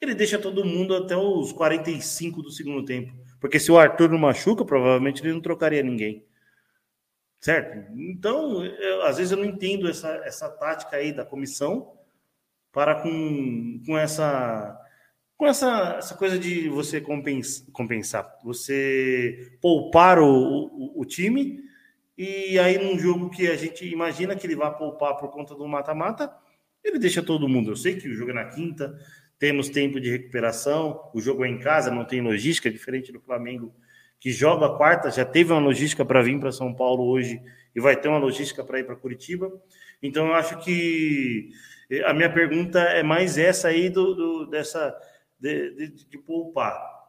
ele 0.00 0.14
deixa 0.14 0.38
todo 0.38 0.64
mundo 0.64 0.94
até 0.94 1.16
os 1.16 1.50
45 1.50 2.40
do 2.40 2.52
segundo 2.52 2.84
tempo. 2.84 3.12
Porque 3.40 3.58
se 3.58 3.72
o 3.72 3.76
Arthur 3.76 4.08
não 4.10 4.18
machuca, 4.18 4.64
provavelmente 4.64 5.22
ele 5.22 5.32
não 5.32 5.40
trocaria 5.40 5.82
ninguém. 5.82 6.24
Certo? 7.40 7.92
Então, 7.96 8.64
eu, 8.64 9.02
às 9.02 9.16
vezes 9.16 9.32
eu 9.32 9.38
não 9.38 9.44
entendo 9.44 9.88
essa, 9.88 10.08
essa 10.24 10.48
tática 10.48 10.98
aí 10.98 11.12
da 11.12 11.24
comissão 11.24 11.92
para 12.70 12.94
com, 12.94 13.82
com 13.84 13.98
essa 13.98 14.80
com 15.36 15.48
essa, 15.48 15.96
essa 15.98 16.14
coisa 16.14 16.38
de 16.38 16.68
você 16.68 17.00
compensar, 17.00 17.66
compensar 17.72 18.38
você 18.44 19.56
poupar 19.60 20.20
o, 20.20 20.26
o, 20.26 21.00
o 21.00 21.04
time 21.04 21.58
e 22.22 22.58
aí, 22.58 22.76
num 22.76 22.98
jogo 22.98 23.30
que 23.30 23.48
a 23.48 23.56
gente 23.56 23.82
imagina 23.86 24.36
que 24.36 24.46
ele 24.46 24.54
vai 24.54 24.76
poupar 24.76 25.16
por 25.16 25.30
conta 25.30 25.54
do 25.54 25.66
mata-mata, 25.66 26.30
ele 26.84 26.98
deixa 26.98 27.22
todo 27.22 27.48
mundo. 27.48 27.70
Eu 27.70 27.76
sei 27.76 27.96
que 27.96 28.06
o 28.08 28.14
jogo 28.14 28.30
é 28.32 28.34
na 28.34 28.44
quinta, 28.44 28.94
temos 29.38 29.70
tempo 29.70 29.98
de 29.98 30.10
recuperação, 30.10 31.10
o 31.14 31.20
jogo 31.22 31.46
é 31.46 31.48
em 31.48 31.58
casa, 31.58 31.90
não 31.90 32.04
tem 32.04 32.20
logística, 32.20 32.70
diferente 32.70 33.10
do 33.10 33.20
Flamengo, 33.20 33.74
que 34.18 34.30
joga 34.30 34.76
quarta, 34.76 35.10
já 35.10 35.24
teve 35.24 35.50
uma 35.50 35.62
logística 35.62 36.04
para 36.04 36.20
vir 36.20 36.38
para 36.38 36.52
São 36.52 36.74
Paulo 36.74 37.04
hoje 37.04 37.40
e 37.74 37.80
vai 37.80 37.96
ter 37.96 38.08
uma 38.08 38.18
logística 38.18 38.62
para 38.62 38.80
ir 38.80 38.84
para 38.84 38.96
Curitiba. 38.96 39.50
Então, 40.02 40.26
eu 40.26 40.34
acho 40.34 40.58
que 40.58 41.48
a 42.04 42.12
minha 42.12 42.30
pergunta 42.30 42.80
é 42.80 43.02
mais 43.02 43.38
essa 43.38 43.68
aí 43.68 43.88
do, 43.88 44.14
do 44.14 44.46
dessa 44.46 44.94
de, 45.38 45.70
de, 45.74 46.06
de 46.06 46.18
poupar. 46.18 46.99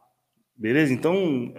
Beleza? 0.62 0.92
Então, 0.92 1.12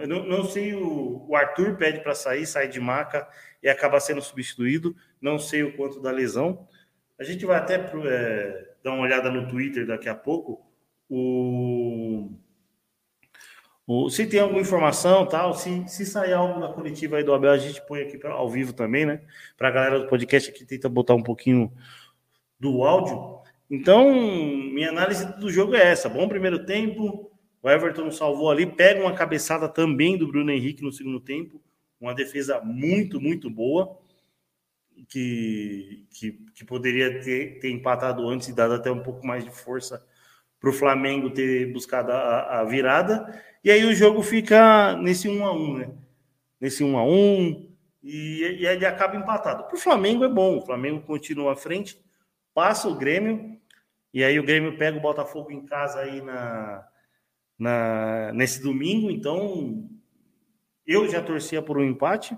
não, 0.08 0.24
não 0.24 0.44
sei, 0.46 0.72
o, 0.72 1.26
o 1.28 1.36
Arthur 1.36 1.76
pede 1.76 2.00
para 2.00 2.14
sair, 2.14 2.46
sai 2.46 2.68
de 2.68 2.80
maca 2.80 3.28
e 3.62 3.68
acaba 3.68 4.00
sendo 4.00 4.22
substituído. 4.22 4.96
Não 5.20 5.38
sei 5.38 5.62
o 5.62 5.76
quanto 5.76 6.00
da 6.00 6.10
lesão. 6.10 6.66
A 7.18 7.22
gente 7.22 7.44
vai 7.44 7.58
até 7.58 7.74
é, 7.74 8.74
dar 8.82 8.92
uma 8.92 9.02
olhada 9.02 9.30
no 9.30 9.46
Twitter 9.46 9.86
daqui 9.86 10.08
a 10.08 10.14
pouco. 10.14 10.66
O, 11.06 12.30
o, 13.86 14.08
se 14.08 14.26
tem 14.26 14.40
alguma 14.40 14.62
informação, 14.62 15.26
tal, 15.26 15.52
se, 15.52 15.86
se 15.86 16.06
sair 16.06 16.32
algo 16.32 16.58
da 16.58 16.72
coletiva 16.72 17.18
aí 17.18 17.22
do 17.22 17.34
Abel, 17.34 17.50
a 17.50 17.58
gente 17.58 17.86
põe 17.86 18.00
aqui 18.00 18.16
pra, 18.16 18.32
ao 18.32 18.48
vivo 18.48 18.72
também, 18.72 19.04
né? 19.04 19.20
Para 19.58 19.68
a 19.68 19.70
galera 19.70 20.00
do 20.00 20.08
podcast 20.08 20.48
aqui 20.48 20.64
tenta 20.64 20.88
botar 20.88 21.12
um 21.12 21.22
pouquinho 21.22 21.70
do 22.58 22.82
áudio. 22.82 23.38
Então, 23.70 24.10
minha 24.10 24.88
análise 24.88 25.26
do 25.38 25.50
jogo 25.50 25.74
é 25.74 25.90
essa: 25.90 26.08
bom 26.08 26.26
primeiro 26.26 26.64
tempo, 26.64 27.33
o 27.64 27.70
Everton 27.70 28.10
salvou 28.10 28.50
ali, 28.50 28.66
pega 28.66 29.00
uma 29.00 29.14
cabeçada 29.14 29.66
também 29.66 30.18
do 30.18 30.28
Bruno 30.28 30.50
Henrique 30.50 30.82
no 30.82 30.92
segundo 30.92 31.18
tempo, 31.18 31.58
uma 31.98 32.14
defesa 32.14 32.60
muito, 32.60 33.18
muito 33.18 33.48
boa. 33.48 33.98
que, 35.08 36.06
que, 36.10 36.32
que 36.54 36.62
poderia 36.62 37.22
ter, 37.22 37.58
ter 37.60 37.70
empatado 37.70 38.28
antes 38.28 38.48
e 38.48 38.52
dado 38.52 38.74
até 38.74 38.90
um 38.90 39.02
pouco 39.02 39.26
mais 39.26 39.42
de 39.42 39.50
força 39.50 40.06
para 40.60 40.68
o 40.68 40.74
Flamengo 40.74 41.30
ter 41.30 41.72
buscado 41.72 42.12
a, 42.12 42.60
a, 42.60 42.64
virada. 42.64 43.42
E 43.64 43.70
aí 43.70 43.82
o 43.86 43.94
jogo 43.94 44.22
fica 44.22 44.94
nesse 44.98 45.26
1 45.26 45.46
a 45.46 45.52
1 45.52 45.78
né? 45.78 45.90
Nesse 46.60 46.84
1 46.84 46.98
a 46.98 47.02
1 47.02 47.74
e, 48.02 48.58
e 48.60 48.66
ele 48.66 48.84
acaba 48.84 49.16
empatado. 49.16 49.64
Para 49.64 49.74
o 49.74 49.80
Flamengo 49.80 50.22
é 50.22 50.28
bom, 50.28 50.58
o 50.58 50.66
Flamengo 50.66 51.00
continua 51.00 51.54
à 51.54 51.56
frente, 51.56 51.98
passa 52.52 52.88
o 52.88 52.94
Grêmio, 52.94 53.58
e 54.12 54.22
aí 54.22 54.38
o 54.38 54.44
Grêmio 54.44 54.76
pega 54.76 54.98
o 54.98 55.00
Botafogo 55.00 55.50
em 55.50 55.64
casa 55.64 56.00
aí 56.00 56.20
na, 56.20 56.86
na, 57.64 58.30
nesse 58.34 58.62
domingo, 58.62 59.10
então 59.10 59.88
eu 60.86 61.08
já 61.08 61.22
torcia 61.22 61.62
por 61.62 61.78
um 61.78 61.84
empate. 61.84 62.36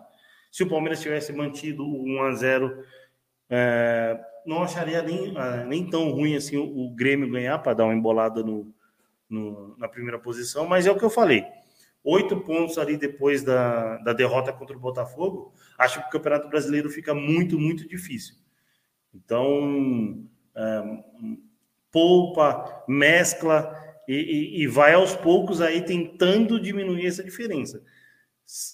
Se 0.53 0.63
o 0.63 0.69
Palmeiras 0.69 1.01
tivesse 1.01 1.33
mantido 1.33 1.85
o 1.85 2.05
1 2.05 2.23
a 2.23 2.33
0 2.33 2.85
é, 3.51 4.21
não 4.47 4.63
acharia 4.63 5.03
nem, 5.03 5.37
ah, 5.37 5.65
nem 5.65 5.91
tão 5.91 6.11
ruim 6.11 6.37
assim 6.37 6.57
o, 6.57 6.87
o 6.87 6.95
Grêmio 6.95 7.31
ganhar 7.31 7.59
para 7.59 7.75
dar 7.75 7.85
uma 7.85 7.95
embolada 7.95 8.43
no, 8.43 8.73
no, 9.29 9.77
na 9.77 9.89
primeira 9.89 10.19
posição, 10.19 10.65
mas 10.67 10.87
é 10.87 10.91
o 10.93 10.97
que 10.97 11.05
eu 11.05 11.11
falei. 11.11 11.45
Oito 12.05 12.41
pontos 12.41 12.79
ali 12.79 12.97
depois 12.97 13.43
da, 13.43 13.99
da 13.99 14.13
derrota 14.13 14.53
contra 14.53 14.77
o 14.77 14.81
Botafogo, 14.81 15.53
acho 15.77 16.01
que 16.01 16.07
o 16.07 16.11
Campeonato 16.11 16.49
Brasileiro 16.49 16.89
fica 16.89 17.13
muito, 17.13 17.59
muito 17.59 17.89
difícil. 17.89 18.37
Então, 19.13 20.25
é, 20.55 21.03
poupa, 21.91 22.85
mescla 22.87 23.86
e, 24.09 24.15
e, 24.15 24.63
e 24.63 24.67
vai 24.67 24.95
aos 24.95 25.15
poucos 25.15 25.61
aí 25.61 25.83
tentando 25.83 26.61
diminuir 26.61 27.07
essa 27.07 27.25
diferença. 27.25 27.83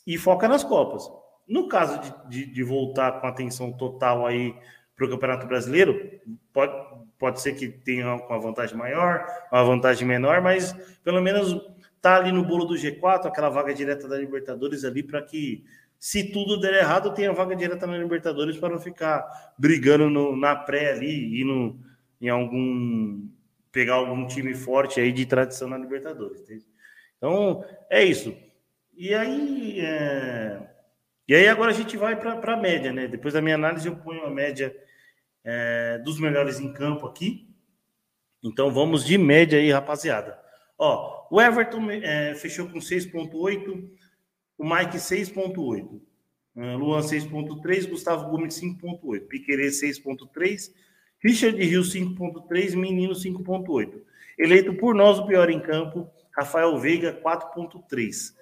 E 0.07 0.19
foca 0.19 0.49
nas 0.49 0.63
Copas. 0.63 1.09
No 1.49 1.69
caso 1.69 2.01
de, 2.29 2.45
de, 2.45 2.53
de 2.53 2.63
voltar 2.63 3.21
com 3.21 3.27
atenção 3.27 3.73
total 3.73 4.27
aí 4.27 4.55
para 4.95 5.07
o 5.07 5.11
Campeonato 5.11 5.47
Brasileiro, 5.47 6.21
pode, 6.53 6.73
pode 7.19 7.41
ser 7.41 7.55
que 7.55 7.69
tenha 7.69 8.15
uma 8.15 8.39
vantagem 8.39 8.77
maior, 8.77 9.27
uma 9.51 9.65
vantagem 9.65 10.07
menor, 10.07 10.41
mas 10.41 10.73
pelo 11.03 11.21
menos 11.21 11.61
tá 12.01 12.17
ali 12.17 12.33
no 12.33 12.45
bolo 12.45 12.65
do 12.65 12.75
G4, 12.75 13.27
aquela 13.27 13.49
vaga 13.49 13.73
direta 13.73 14.09
da 14.09 14.19
Libertadores 14.19 14.85
ali, 14.85 15.03
para 15.03 15.23
que, 15.23 15.65
se 15.99 16.33
tudo 16.33 16.61
der 16.61 16.75
errado, 16.75 17.15
tenha 17.15 17.33
vaga 17.33 17.55
direta 17.55 17.87
na 17.87 17.97
Libertadores 17.97 18.57
para 18.57 18.71
não 18.71 18.81
ficar 18.81 19.25
brigando 19.57 20.11
no, 20.11 20.37
na 20.37 20.57
pré 20.57 20.91
ali 20.91 21.41
e 21.41 21.45
no, 21.45 21.79
em 22.21 22.29
algum. 22.29 23.25
Pegar 23.73 23.95
algum 23.95 24.27
time 24.27 24.55
forte 24.55 25.01
aí 25.01 25.11
de 25.11 25.27
tradição 25.27 25.69
na 25.69 25.79
Libertadores. 25.79 26.43
Entende? 26.43 26.67
Então, 27.17 27.65
é 27.91 28.05
isso. 28.05 28.37
E 28.95 29.15
aí. 29.15 29.81
É... 29.81 30.69
E 31.27 31.35
aí 31.35 31.49
agora 31.49 31.71
a 31.71 31.75
gente 31.75 31.97
vai 31.97 32.15
para 32.15 32.55
a 32.55 32.57
média, 32.57 32.93
né? 32.93 33.09
Depois 33.09 33.33
da 33.33 33.41
minha 33.41 33.55
análise, 33.55 33.89
eu 33.89 33.97
ponho 33.97 34.25
a 34.25 34.31
média 34.31 34.77
é, 35.45 35.99
dos 35.99 36.21
melhores 36.21 36.61
em 36.61 36.73
campo 36.73 37.07
aqui. 37.07 37.49
Então 38.43 38.71
vamos 38.73 39.05
de 39.05 39.17
média 39.17 39.59
aí, 39.59 39.71
rapaziada. 39.71 40.39
Ó, 40.77 41.29
o 41.31 41.41
Everton 41.41 41.91
é, 41.91 42.35
fechou 42.35 42.69
com 42.69 42.79
6,8, 42.79 43.89
o 44.59 44.65
Mike 44.65 44.97
6,8, 44.97 46.01
é, 46.57 46.75
Luan 46.75 47.01
6,3, 47.01 47.89
Gustavo 47.89 48.29
Gomes 48.29 48.61
5,8, 48.61 49.29
Piquerez 49.29 49.81
6,3, 49.81 50.73
Richard 51.23 51.63
Rio 51.63 51.83
5,3, 51.83 52.77
Menino 52.77 53.15
5,8. 53.15 54.01
Eleito 54.39 54.75
por 54.75 54.95
nós 54.95 55.19
o 55.19 55.27
pior 55.27 55.51
em 55.51 55.61
campo, 55.61 56.11
Rafael 56.37 56.77
Veiga 56.79 57.21
4,3. 57.23 58.35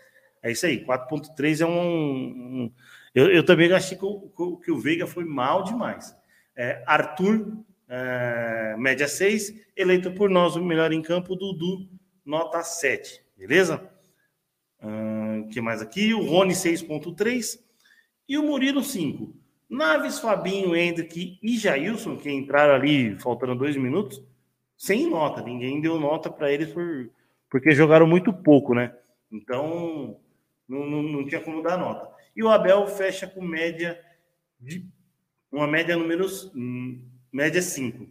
É 0.43 0.51
isso 0.51 0.65
aí, 0.67 0.85
4,3 0.85 1.61
é 1.61 1.67
um. 1.67 1.71
um 1.71 2.73
eu, 3.15 3.31
eu, 3.31 3.45
também 3.45 3.71
achei 3.73 3.99
que 3.99 4.05
o, 4.05 4.57
que 4.57 4.71
o 4.71 4.79
Veiga 4.79 5.07
foi 5.07 5.25
mal 5.25 5.63
demais. 5.63 6.17
É, 6.57 6.83
Arthur, 6.87 7.59
é, 7.89 8.77
média 8.79 9.09
6, 9.09 9.55
eleito 9.77 10.13
por 10.13 10.31
nós 10.31 10.57
o 10.57 10.65
melhor 10.65 10.93
em 10.93 11.03
campo, 11.03 11.37
Dudu, 11.37 11.89
nota 12.25 12.63
7, 12.63 13.23
beleza? 13.37 13.91
O 14.83 14.87
uh, 14.87 15.49
que 15.49 15.61
mais 15.61 15.83
aqui? 15.83 16.15
O 16.15 16.25
Rony 16.25 16.55
6.3 16.55 17.61
e 18.27 18.39
o 18.39 18.43
Murilo 18.43 18.83
5. 18.83 19.40
Naves, 19.71 20.19
Fabinho, 20.19 20.75
Hendrick 20.75 21.39
e 21.41 21.57
Jailson, 21.57 22.17
que 22.17 22.29
entraram 22.29 22.75
ali 22.75 23.17
faltando 23.21 23.55
dois 23.55 23.77
minutos, 23.77 24.21
sem 24.77 25.09
nota. 25.09 25.41
Ninguém 25.41 25.81
deu 25.81 26.01
nota 26.01 26.29
para 26.29 26.51
eles 26.51 26.73
por, 26.73 27.09
porque 27.49 27.71
jogaram 27.71 28.05
muito 28.05 28.33
pouco, 28.33 28.75
né? 28.75 28.93
Então, 29.31 30.19
não, 30.69 30.85
não, 30.85 31.03
não, 31.05 31.27
tinha 31.27 31.41
como 31.41 31.63
dar 31.63 31.79
nota. 31.79 32.11
E 32.35 32.43
o 32.43 32.49
Abel 32.49 32.85
fecha 32.89 33.29
com 33.29 33.41
média 33.41 34.01
de 34.59 34.85
uma 35.53 35.69
média 35.69 35.97
número 35.97 36.27
hum, 36.53 37.05
média 37.33 37.63
5. 37.63 38.09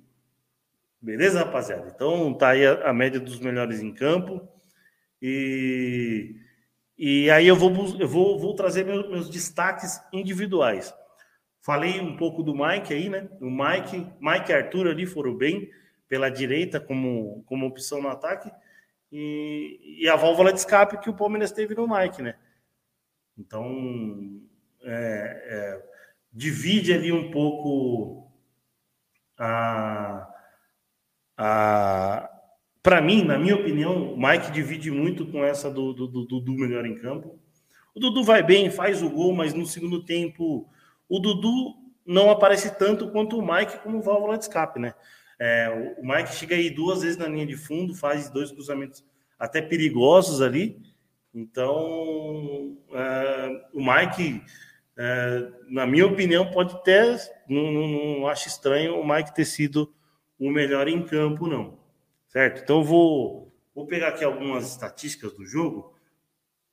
Beleza, 1.02 1.40
rapaziada? 1.40 1.92
Então 1.94 2.34
tá 2.34 2.50
aí 2.50 2.66
a, 2.66 2.90
a, 2.90 2.94
média 2.94 3.20
dos 3.20 3.40
melhores 3.40 3.82
em 3.82 3.94
campo. 3.94 4.48
E, 5.22 6.36
e 6.98 7.30
aí 7.30 7.48
eu 7.48 7.56
vou, 7.56 7.72
eu 8.00 8.08
vou, 8.08 8.40
vou 8.40 8.56
trazer 8.56 8.86
meus, 8.86 9.10
meus 9.10 9.30
destaques 9.30 10.02
individuais. 10.14 10.94
Falei 11.62 12.00
um 12.00 12.16
pouco 12.16 12.42
do 12.42 12.54
Mike 12.54 12.94
aí, 12.94 13.10
né? 13.10 13.28
O 13.42 13.50
Mike, 13.50 13.98
Mike 14.20 14.52
e 14.52 14.54
Arthur 14.54 14.88
ali 14.88 15.06
foram 15.06 15.36
bem 15.36 15.70
pela 16.08 16.30
direita 16.30 16.80
como, 16.80 17.44
como 17.46 17.66
opção 17.66 18.02
no 18.02 18.10
ataque. 18.10 18.52
E, 19.12 20.00
e 20.02 20.10
a 20.10 20.16
válvula 20.16 20.54
de 20.54 20.60
escape 20.60 21.00
que 21.00 21.10
o 21.10 21.16
Palmeiras 21.16 21.52
teve 21.52 21.76
no 21.76 21.88
Mike, 21.88 22.22
né? 22.22 22.36
Então, 23.38 24.42
é, 24.84 25.44
é, 25.46 25.86
divide 26.32 26.94
ali 26.94 27.12
um 27.12 27.32
pouco 27.32 28.32
a 29.38 30.28
ah, 31.42 32.30
para 32.84 33.02
mim, 33.02 33.24
na 33.24 33.38
minha 33.38 33.56
opinião, 33.56 34.14
o 34.14 34.18
Mike 34.18 34.52
divide 34.52 34.92
muito 34.92 35.26
com 35.26 35.44
essa 35.44 35.70
do, 35.72 35.94
do, 35.94 36.08
do 36.08 36.26
Dudu 36.26 36.54
melhor 36.54 36.86
em 36.86 36.96
campo. 36.96 37.40
O 37.96 38.00
Dudu 38.00 38.24
vai 38.24 38.44
bem, 38.44 38.70
faz 38.70 39.02
o 39.02 39.10
gol, 39.10 39.34
mas 39.34 39.54
no 39.54 39.66
segundo 39.66 40.04
tempo 40.04 40.70
o 41.10 41.20
Dudu 41.20 41.76
não 42.06 42.30
aparece 42.30 42.78
tanto 42.78 43.10
quanto 43.10 43.38
o 43.38 43.42
Mike 43.46 43.80
como 43.80 44.02
válvula 44.02 44.38
de 44.38 44.44
escape, 44.44 44.80
né? 44.80 44.94
É, 45.40 45.96
o 45.98 46.06
Mike 46.06 46.36
chega 46.36 46.56
aí 46.56 46.70
duas 46.70 47.02
vezes 47.02 47.18
na 47.18 47.28
linha 47.28 47.46
de 47.46 47.56
fundo, 47.56 47.96
faz 47.96 48.30
dois 48.30 48.52
cruzamentos 48.52 49.04
até 49.38 49.62
perigosos 49.62 50.42
ali. 50.42 50.80
Então, 51.34 52.78
é, 52.92 53.68
o 53.74 53.80
Mike, 53.80 54.44
é, 54.98 55.52
na 55.70 55.88
minha 55.88 56.06
opinião, 56.06 56.52
pode 56.52 56.84
ter, 56.84 57.18
não, 57.48 57.72
não, 57.72 57.88
não 57.88 58.28
acho 58.28 58.48
estranho 58.48 59.00
o 59.00 59.08
Mike 59.08 59.34
ter 59.34 59.46
sido 59.46 59.94
o 60.38 60.52
melhor 60.52 60.88
em 60.88 61.04
campo, 61.04 61.48
não. 61.48 61.80
Certo? 62.28 62.62
Então, 62.62 62.84
vou, 62.84 63.54
vou 63.74 63.88
pegar 63.88 64.10
aqui 64.10 64.24
algumas 64.24 64.70
estatísticas 64.70 65.34
do 65.34 65.46
jogo 65.46 65.96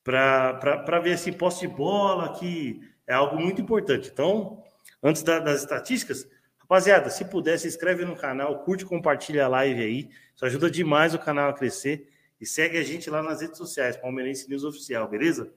para 0.07 1.01
ver 1.01 1.19
se 1.19 1.33
posse 1.33 1.67
de 1.67 1.75
bola, 1.75 2.33
que 2.39 2.81
é 3.09 3.13
algo 3.13 3.37
muito 3.37 3.61
importante. 3.61 4.09
Então, 4.13 4.63
antes 5.03 5.25
da, 5.25 5.41
das 5.41 5.63
estatísticas, 5.63 6.29
rapaziada, 6.59 7.11
se 7.11 7.25
puder, 7.25 7.59
se 7.59 7.67
inscreve 7.67 8.05
no 8.05 8.15
canal, 8.15 8.61
curte 8.61 8.85
compartilha 8.85 9.47
a 9.47 9.49
live 9.49 9.83
aí. 9.83 10.11
Isso 10.35 10.47
ajuda 10.47 10.71
demais 10.71 11.13
o 11.13 11.19
canal 11.19 11.51
a 11.51 11.53
crescer. 11.53 12.09
E 12.41 12.47
segue 12.47 12.79
a 12.79 12.85
gente 12.85 13.11
lá 13.11 13.21
nas 13.21 13.41
redes 13.41 13.59
sociais, 13.59 13.97
Palmeirense 13.97 14.49
News 14.49 14.63
Oficial, 14.63 15.09
beleza? 15.09 15.53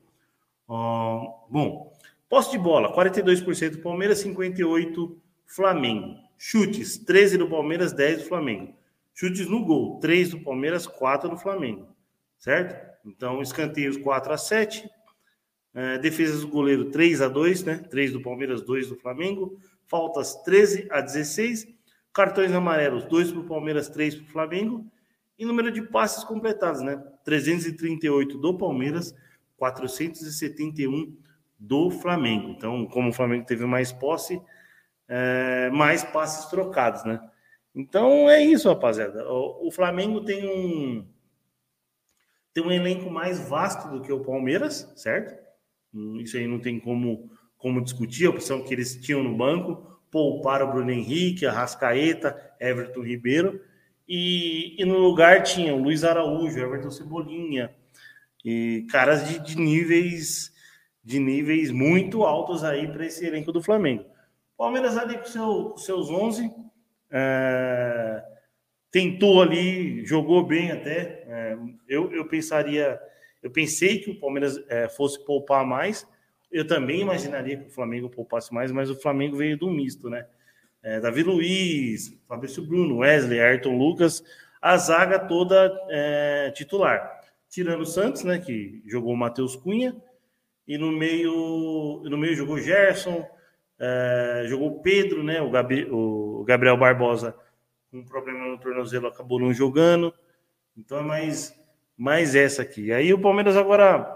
Bom, 0.67 1.93
posse 2.27 2.51
de 2.51 2.57
bola, 2.57 2.95
42% 2.95 3.83
Palmeiras, 3.83 4.23
58% 4.23 5.15
Flamengo. 5.45 6.15
Chutes, 6.37 6.97
13 6.97 7.37
do 7.37 7.49
Palmeiras, 7.49 7.91
10 7.91 8.19
do 8.19 8.29
Flamengo. 8.29 8.73
Chutes 9.13 9.47
no 9.47 9.63
gol, 9.63 9.99
3 9.99 10.31
do 10.31 10.39
Palmeiras, 10.39 10.87
4 10.87 11.29
do 11.29 11.37
Flamengo. 11.37 11.87
Certo? 12.37 12.88
Então, 13.09 13.41
escanteios 13.41 13.97
4 13.97 14.33
a 14.33 14.37
7. 14.37 14.89
É, 15.73 15.97
defesas 15.97 16.41
do 16.41 16.47
goleiro 16.47 16.89
3 16.91 17.21
a 17.21 17.27
2, 17.27 17.63
né? 17.63 17.77
3 17.89 18.13
do 18.13 18.21
Palmeiras, 18.21 18.61
2 18.61 18.89
do 18.89 18.95
Flamengo. 18.95 19.59
Faltas 19.85 20.35
13 20.43 20.87
a 20.89 21.01
16. 21.01 21.67
Cartões 22.13 22.51
amarelos, 22.51 23.05
2 23.05 23.31
para 23.31 23.41
o 23.41 23.47
Palmeiras, 23.47 23.89
3 23.89 24.15
para 24.15 24.23
o 24.23 24.27
Flamengo. 24.27 24.85
E 25.37 25.45
número 25.45 25.71
de 25.71 25.81
passes 25.81 26.23
completados, 26.23 26.81
né? 26.81 27.01
338 27.23 28.37
do 28.37 28.57
Palmeiras, 28.57 29.15
471 29.57 31.15
do 31.57 31.91
Flamengo. 31.91 32.49
Então, 32.49 32.85
como 32.87 33.09
o 33.09 33.13
Flamengo 33.13 33.45
teve 33.45 33.65
mais 33.65 33.91
posse, 33.91 34.41
é, 35.07 35.69
mais 35.71 36.03
passes 36.03 36.45
trocados, 36.49 37.03
né? 37.03 37.19
Então 37.75 38.29
é 38.29 38.43
isso, 38.43 38.69
rapaziada. 38.69 39.27
O, 39.31 39.67
o, 39.67 39.71
Flamengo 39.71 40.21
tem 40.21 40.45
um 40.45 41.05
tem 42.59 42.67
um 42.67 42.71
elenco 42.71 43.09
mais 43.09 43.39
vasto 43.47 43.89
do 43.89 44.01
que 44.01 44.11
o 44.11 44.19
Palmeiras, 44.19 44.91
certo? 44.95 45.33
Hum, 45.93 46.19
isso 46.19 46.35
aí 46.37 46.45
não 46.45 46.59
tem 46.59 46.79
como 46.79 47.29
como 47.57 47.83
discutir 47.83 48.25
a 48.25 48.29
opção 48.29 48.63
que 48.63 48.73
eles 48.73 48.95
tinham 48.95 49.21
no 49.21 49.35
banco, 49.35 49.99
poupar 50.09 50.63
o 50.63 50.71
Bruno 50.71 50.91
Henrique, 50.91 51.45
a 51.45 51.51
Rascaeta, 51.51 52.53
Everton 52.57 53.01
Ribeiro 53.01 53.61
e, 54.07 54.81
e 54.81 54.85
no 54.85 54.97
lugar 54.97 55.43
tinham 55.43 55.81
Luiz 55.81 56.05
Araújo, 56.05 56.57
Everton 56.57 56.89
Cebolinha 56.89 57.75
e 58.45 58.87
caras 58.89 59.27
de, 59.27 59.39
de 59.39 59.57
níveis 59.57 60.53
de 61.03 61.19
níveis 61.19 61.69
muito 61.69 62.23
altos 62.23 62.63
aí 62.63 62.87
para 62.87 63.05
esse 63.05 63.25
elenco 63.25 63.51
do 63.51 63.61
Flamengo. 63.61 64.05
Palmeiras 64.57 64.97
ali 64.97 65.17
com, 65.17 65.25
seu, 65.25 65.77
seus 65.77 66.09
11, 66.09 66.49
é, 67.11 68.23
tentou 68.91 69.41
ali, 69.41 70.05
jogou 70.05 70.45
bem 70.45 70.71
até. 70.71 71.23
É, 71.27 71.57
eu, 71.87 72.11
eu 72.11 72.25
pensaria, 72.25 72.99
eu 73.41 73.51
pensei 73.51 73.99
que 73.99 74.11
o 74.11 74.19
Palmeiras 74.19 74.61
é, 74.67 74.89
fosse 74.89 75.23
poupar 75.23 75.65
mais. 75.65 76.07
Eu 76.51 76.65
também 76.65 77.01
imaginaria 77.01 77.57
que 77.57 77.67
o 77.67 77.71
Flamengo 77.71 78.09
poupasse 78.09 78.53
mais, 78.53 78.71
mas 78.71 78.89
o 78.89 78.99
Flamengo 78.99 79.37
veio 79.37 79.57
do 79.57 79.69
misto, 79.69 80.09
né? 80.09 80.25
É, 80.81 80.99
Davi 80.99 81.23
Luiz, 81.23 82.17
Fabrício 82.27 82.65
Bruno, 82.65 82.99
Wesley, 82.99 83.39
Ayrton 83.39 83.77
Lucas, 83.77 84.23
a 84.61 84.77
zaga 84.77 85.19
toda 85.19 85.71
é, 85.89 86.51
titular. 86.51 87.19
Tirando 87.49 87.81
o 87.81 87.85
Santos, 87.85 88.23
né? 88.23 88.39
Que 88.39 88.81
jogou 88.87 89.13
o 89.13 89.17
Matheus 89.17 89.55
Cunha, 89.55 89.95
e 90.67 90.77
no 90.77 90.91
meio, 90.91 92.01
no 92.05 92.17
meio 92.17 92.35
jogou 92.35 92.57
Gerson, 92.57 93.27
é, 93.79 94.45
jogou 94.47 94.81
Pedro, 94.81 95.23
né? 95.23 95.39
O, 95.41 95.51
Gabi, 95.51 95.87
o 95.91 96.43
Gabriel 96.47 96.77
Barbosa 96.77 97.35
com 97.89 97.99
um 97.99 98.05
problema 98.05 98.47
no 98.47 98.57
tornozelo 98.57 99.07
acabou 99.07 99.39
não 99.39 99.53
jogando. 99.53 100.13
Então 100.77 100.99
é 100.99 101.03
mais, 101.03 101.53
mais 101.97 102.35
essa 102.35 102.61
aqui. 102.61 102.91
Aí 102.91 103.13
o 103.13 103.21
Palmeiras 103.21 103.57
agora, 103.57 104.07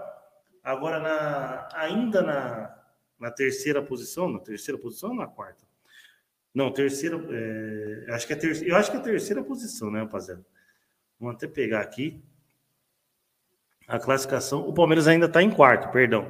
agora 0.62 1.00
na, 1.00 1.68
ainda 1.74 2.22
na, 2.22 2.74
na 3.18 3.30
terceira 3.30 3.82
posição, 3.82 4.28
na 4.28 4.38
terceira 4.38 4.80
posição 4.80 5.10
ou 5.10 5.16
na 5.16 5.26
quarta? 5.26 5.64
Não, 6.54 6.72
terceira. 6.72 7.20
É, 7.30 8.12
acho 8.12 8.26
que 8.26 8.32
é 8.32 8.36
terceira, 8.36 8.72
eu 8.72 8.76
acho 8.76 8.90
que 8.90 8.96
é 8.96 9.00
a 9.00 9.02
terceira 9.02 9.42
posição, 9.42 9.90
né, 9.90 10.00
rapaziada? 10.00 10.44
Vamos 11.18 11.36
até 11.36 11.48
pegar 11.48 11.80
aqui 11.80 12.22
a 13.88 13.98
classificação. 13.98 14.60
O 14.60 14.72
Palmeiras 14.72 15.08
ainda 15.08 15.26
está 15.26 15.42
em 15.42 15.50
quarto, 15.50 15.90
perdão. 15.90 16.22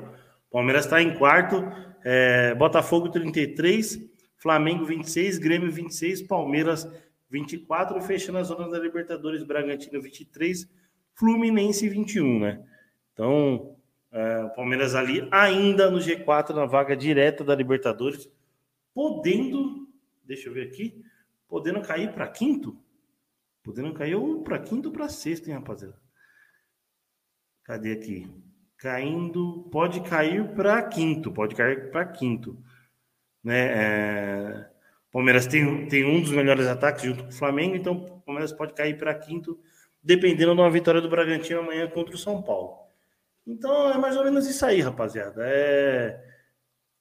O 0.49 0.53
Palmeiras 0.53 0.87
está 0.87 1.01
em 1.03 1.17
quarto, 1.17 1.63
é, 2.03 2.55
Botafogo 2.55 3.11
33, 3.11 4.01
Flamengo 4.37 4.85
26, 4.85 5.39
Grêmio 5.39 5.71
26, 5.71 6.23
Palmeiras 6.23 6.89
24, 7.31 8.01
fechando 8.03 8.39
a 8.39 8.43
zona 8.43 8.69
da 8.69 8.79
Libertadores, 8.79 9.43
Bragantino 9.43 10.01
23, 10.01 10.69
Fluminense 11.15 11.89
21, 11.89 12.41
né? 12.41 12.67
Então, 13.13 13.77
é, 14.11 14.45
o 14.45 14.51
Palmeiras 14.51 14.95
ali 14.95 15.27
ainda 15.31 15.91
no 15.91 15.99
G4, 15.99 16.51
na 16.51 16.67
vaga 16.67 16.97
direta 16.97 17.43
da 17.43 17.55
Libertadores, 17.55 18.31
podendo, 18.93 19.89
deixa 20.25 20.49
eu 20.49 20.53
ver 20.53 20.69
aqui, 20.69 21.05
podendo 21.49 21.81
cair 21.81 22.13
para 22.13 22.29
quinto, 22.29 22.79
podendo 23.63 23.93
cair 23.93 24.15
ou 24.15 24.43
para 24.43 24.59
quinto 24.59 24.91
para 24.91 25.09
sexto, 25.09 25.49
hein, 25.49 25.55
rapaziada? 25.55 25.99
Cadê 27.65 27.93
aqui? 27.93 28.31
Caindo, 28.77 29.69
pode 29.73 30.03
cair 30.03 30.55
para 30.55 30.83
quinto, 30.83 31.33
pode 31.33 31.55
cair 31.55 31.91
para 31.91 32.05
quinto, 32.05 32.63
né? 33.43 33.67
É, 33.67 34.74
Palmeiras 35.15 35.47
tem, 35.47 35.87
tem 35.87 36.05
um 36.05 36.21
dos 36.21 36.33
melhores 36.33 36.67
ataques 36.67 37.05
junto 37.05 37.23
com 37.23 37.31
o 37.31 37.33
Flamengo, 37.33 37.77
então 37.77 37.93
o 37.93 38.21
Palmeiras 38.23 38.53
pode 38.53 38.75
cair 38.75 38.99
para 38.99 39.15
quinto, 39.15 39.57
dependendo 40.03 40.53
de 40.57 40.61
uma 40.61 40.69
vitória 40.69 41.01
do 41.01 41.09
Bragantino 41.09 41.61
amanhã 41.61 41.89
contra 41.89 42.17
o 42.17 42.19
São 42.19 42.43
Paulo. 42.43 42.79
Então 43.47 43.93
é 43.93 43.97
mais 43.97 44.17
ou 44.17 44.25
menos 44.25 44.45
isso 44.49 44.67
aí, 44.67 44.81
rapaziada. 44.81 45.41
É, 45.47 46.21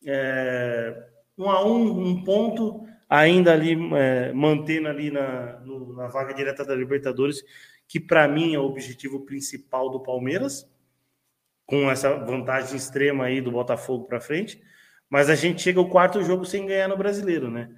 é 0.06 1.08
um 1.36 1.50
a 1.50 1.66
um, 1.66 2.08
um 2.08 2.24
ponto, 2.24 2.86
ainda 3.10 3.52
ali 3.52 3.76
é, 3.96 4.32
mantendo 4.32 4.90
ali 4.90 5.10
na, 5.10 5.60
no, 5.62 5.94
na 5.94 6.06
vaga 6.06 6.36
direta 6.36 6.64
da 6.64 6.76
Libertadores, 6.76 7.44
que 7.88 8.00
para 8.00 8.28
mim 8.28 8.54
é 8.54 8.60
o 8.60 8.66
objetivo 8.66 9.22
principal 9.22 9.90
do 9.90 10.00
Palmeiras, 10.00 10.72
com 11.66 11.90
essa 11.90 12.16
vantagem 12.16 12.76
extrema 12.78 13.26
aí 13.26 13.42
do 13.42 13.52
Botafogo 13.52 14.06
para 14.06 14.22
frente. 14.22 14.62
Mas 15.10 15.32
a 15.32 15.36
gente 15.36 15.64
chega 15.64 15.80
ao 15.80 15.90
quarto 15.90 16.22
jogo 16.22 16.46
sem 16.46 16.68
ganhar 16.68 16.88
no 16.88 16.96
brasileiro, 16.96 17.50
né? 17.50 17.74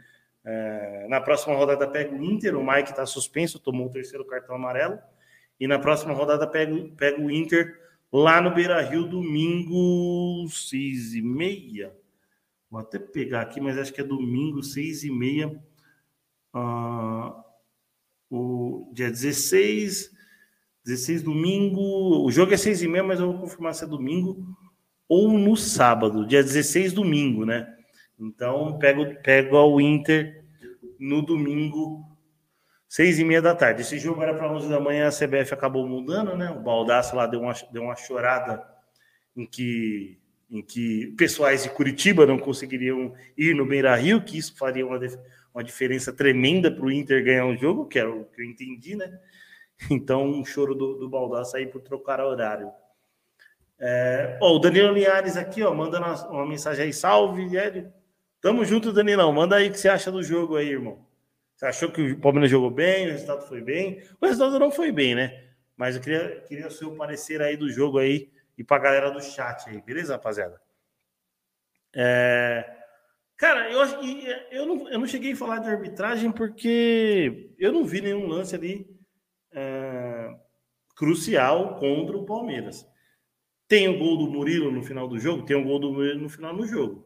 É, 0.46 1.08
na 1.10 1.20
próxima 1.20 1.56
rodada 1.56 1.88
pega 1.88 2.16
o 2.16 2.24
Inter, 2.24 2.56
o 2.56 2.66
Mike 2.66 2.92
está 2.92 3.06
suspenso, 3.06 3.60
tomou 3.60 3.88
o 3.88 3.92
terceiro 3.92 4.26
cartão 4.26 4.56
amarelo. 4.56 5.00
E 5.60 5.68
na 5.68 5.80
próxima 5.80 6.14
rodada 6.14 6.46
pega, 6.46 6.74
pega 6.96 7.22
o 7.22 7.32
Inter 7.32 7.80
lá 8.12 8.40
no 8.40 8.54
Beira 8.54 8.82
Rio, 8.82 9.08
domingo, 9.08 10.48
seis 10.50 11.14
e 11.16 11.22
meia. 11.22 11.96
Vou 12.70 12.80
até 12.80 13.00
pegar 13.00 13.42
aqui, 13.42 13.60
mas 13.60 13.78
acho 13.78 13.94
que 13.94 14.02
é 14.02 14.04
domingo, 14.04 14.62
seis 14.62 15.04
e 15.04 15.12
meia. 15.12 15.48
Uh, 16.54 17.44
o 18.30 18.92
dia 18.94 19.10
16, 19.10 20.12
16 20.86 21.24
domingo. 21.24 22.26
O 22.26 22.32
jogo 22.32 22.54
é 22.54 22.58
seis 22.58 22.82
e 22.82 22.88
meia, 22.88 23.04
mas 23.04 23.20
eu 23.20 23.32
vou 23.32 23.42
confirmar 23.42 23.74
se 23.74 23.84
é 23.84 23.88
domingo 23.88 24.46
ou 25.08 25.38
no 25.38 25.56
sábado, 25.56 26.26
dia 26.26 26.42
16 26.42 26.94
domingo, 26.94 27.46
né? 27.46 27.72
Então, 28.20 28.78
pego, 28.80 29.16
pego 29.22 29.58
o 29.58 29.82
Inter 29.82 30.44
no 31.00 31.22
domingo, 31.22 32.06
seis 32.88 33.20
e 33.20 33.26
meia 33.26 33.42
da 33.42 33.54
tarde. 33.54 33.82
Esse 33.82 34.00
jogo 34.00 34.22
era 34.22 34.34
para 34.34 34.52
11 34.52 34.70
da 34.70 34.80
manhã, 34.80 35.08
a 35.08 35.12
CBF 35.12 35.54
acabou 35.54 35.88
mudando, 35.88 36.36
né? 36.36 36.50
O 36.50 36.62
Baldaço 36.62 37.16
lá 37.16 37.28
deu 37.28 37.42
uma, 37.42 37.54
deu 37.72 37.84
uma 37.84 37.96
chorada 37.96 38.66
em 39.36 39.46
que, 39.46 40.18
em 40.50 40.62
que 40.62 41.14
pessoais 41.18 41.64
de 41.64 41.70
Curitiba 41.70 42.26
não 42.26 42.40
conseguiriam 42.40 43.14
ir 43.38 43.54
no 43.54 43.66
Beira-Rio, 43.66 44.24
que 44.24 44.38
isso 44.38 44.56
faria 44.58 44.86
uma, 44.86 45.00
uma 45.54 45.64
diferença 45.64 46.14
tremenda 46.14 46.72
para 46.72 46.86
o 46.86 46.92
Inter 46.92 47.24
ganhar 47.24 47.46
um 47.46 47.58
jogo, 47.58 47.86
que 47.86 48.00
era 48.00 48.10
o 48.10 48.26
que 48.26 48.42
eu 48.42 48.46
entendi, 48.46 48.96
né? 48.96 49.20
Então, 49.92 50.26
um 50.26 50.46
choro 50.46 50.74
do, 50.74 50.94
do 50.98 51.10
Baldaço 51.10 51.58
aí 51.58 51.68
por 51.68 51.82
trocar 51.82 52.22
horário. 52.22 52.72
É, 53.78 54.40
o 54.42 54.58
Danilo 54.58 54.94
Linhares 54.94 55.36
aqui, 55.36 55.62
ó, 55.62 55.74
mandando 55.74 56.06
uma, 56.06 56.30
uma 56.30 56.46
mensagem 56.46 56.86
aí. 56.86 56.94
Salve, 56.94 57.58
Hélio. 57.58 57.92
Tamo 58.42 58.64
junto, 58.66 58.94
Danilão. 58.94 59.32
Manda 59.32 59.56
aí 59.56 59.70
o 59.70 59.72
que 59.72 59.80
você 59.80 59.90
acha 59.90 60.12
do 60.12 60.22
jogo 60.22 60.56
aí, 60.56 60.70
irmão. 60.70 61.06
Você 61.56 61.66
achou 61.66 61.92
que 61.92 62.12
o 62.12 62.20
Palmeiras 62.20 62.52
jogou 62.52 62.70
bem, 62.70 63.08
o 63.08 63.12
resultado 63.12 63.48
foi 63.48 63.62
bem? 63.62 64.04
O 64.20 64.26
resultado 64.26 64.60
não 64.60 64.72
foi 64.72 64.92
bem, 64.92 65.16
né? 65.16 65.52
Mas 65.78 65.96
eu 65.96 66.02
queria, 66.02 66.42
queria 66.42 66.68
o 66.68 66.72
seu 66.72 66.96
parecer 66.96 67.42
aí 67.42 67.56
do 67.56 67.70
jogo 67.70 67.98
aí 67.98 68.30
e 68.58 68.64
pra 68.64 68.78
galera 68.78 69.10
do 69.10 69.22
chat 69.22 69.70
aí, 69.70 69.82
beleza, 69.82 70.14
rapaziada? 70.14 70.62
É... 71.96 72.76
Cara, 73.38 73.70
eu, 73.70 73.82
acho 73.82 74.00
que 74.00 74.28
eu, 74.52 74.66
não, 74.66 74.90
eu 74.90 75.00
não 75.00 75.08
cheguei 75.08 75.34
a 75.34 75.36
falar 75.36 75.60
de 75.60 75.70
arbitragem 75.70 76.32
porque 76.32 77.54
eu 77.60 77.72
não 77.72 77.86
vi 77.86 78.00
nenhum 78.02 78.28
lance 78.28 78.56
ali 78.56 78.88
é, 79.52 80.34
crucial 80.96 81.76
contra 81.78 82.18
o 82.18 82.26
Palmeiras. 82.26 82.88
Tem 83.68 83.90
o 83.90 83.98
gol 83.98 84.18
do 84.18 84.32
Murilo 84.32 84.72
no 84.72 84.84
final 84.84 85.08
do 85.08 85.20
jogo? 85.20 85.46
Tem 85.46 85.56
o 85.56 85.64
gol 85.64 85.80
do 85.80 85.92
Murilo 85.92 86.22
no 86.22 86.30
final 86.30 86.56
do 86.56 86.66
jogo. 86.66 87.05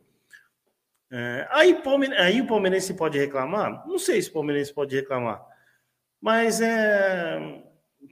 É, 1.12 1.48
aí, 1.50 1.82
aí 2.18 2.42
o 2.42 2.48
palmeirense 2.48 2.94
pode 2.94 3.18
reclamar? 3.18 3.88
Não 3.88 3.98
sei 3.98 4.22
se 4.22 4.30
o 4.30 4.34
palmeirense 4.34 4.74
pode 4.74 4.96
reclamar. 4.96 5.44
Mas 6.22 6.62
é, 6.62 7.64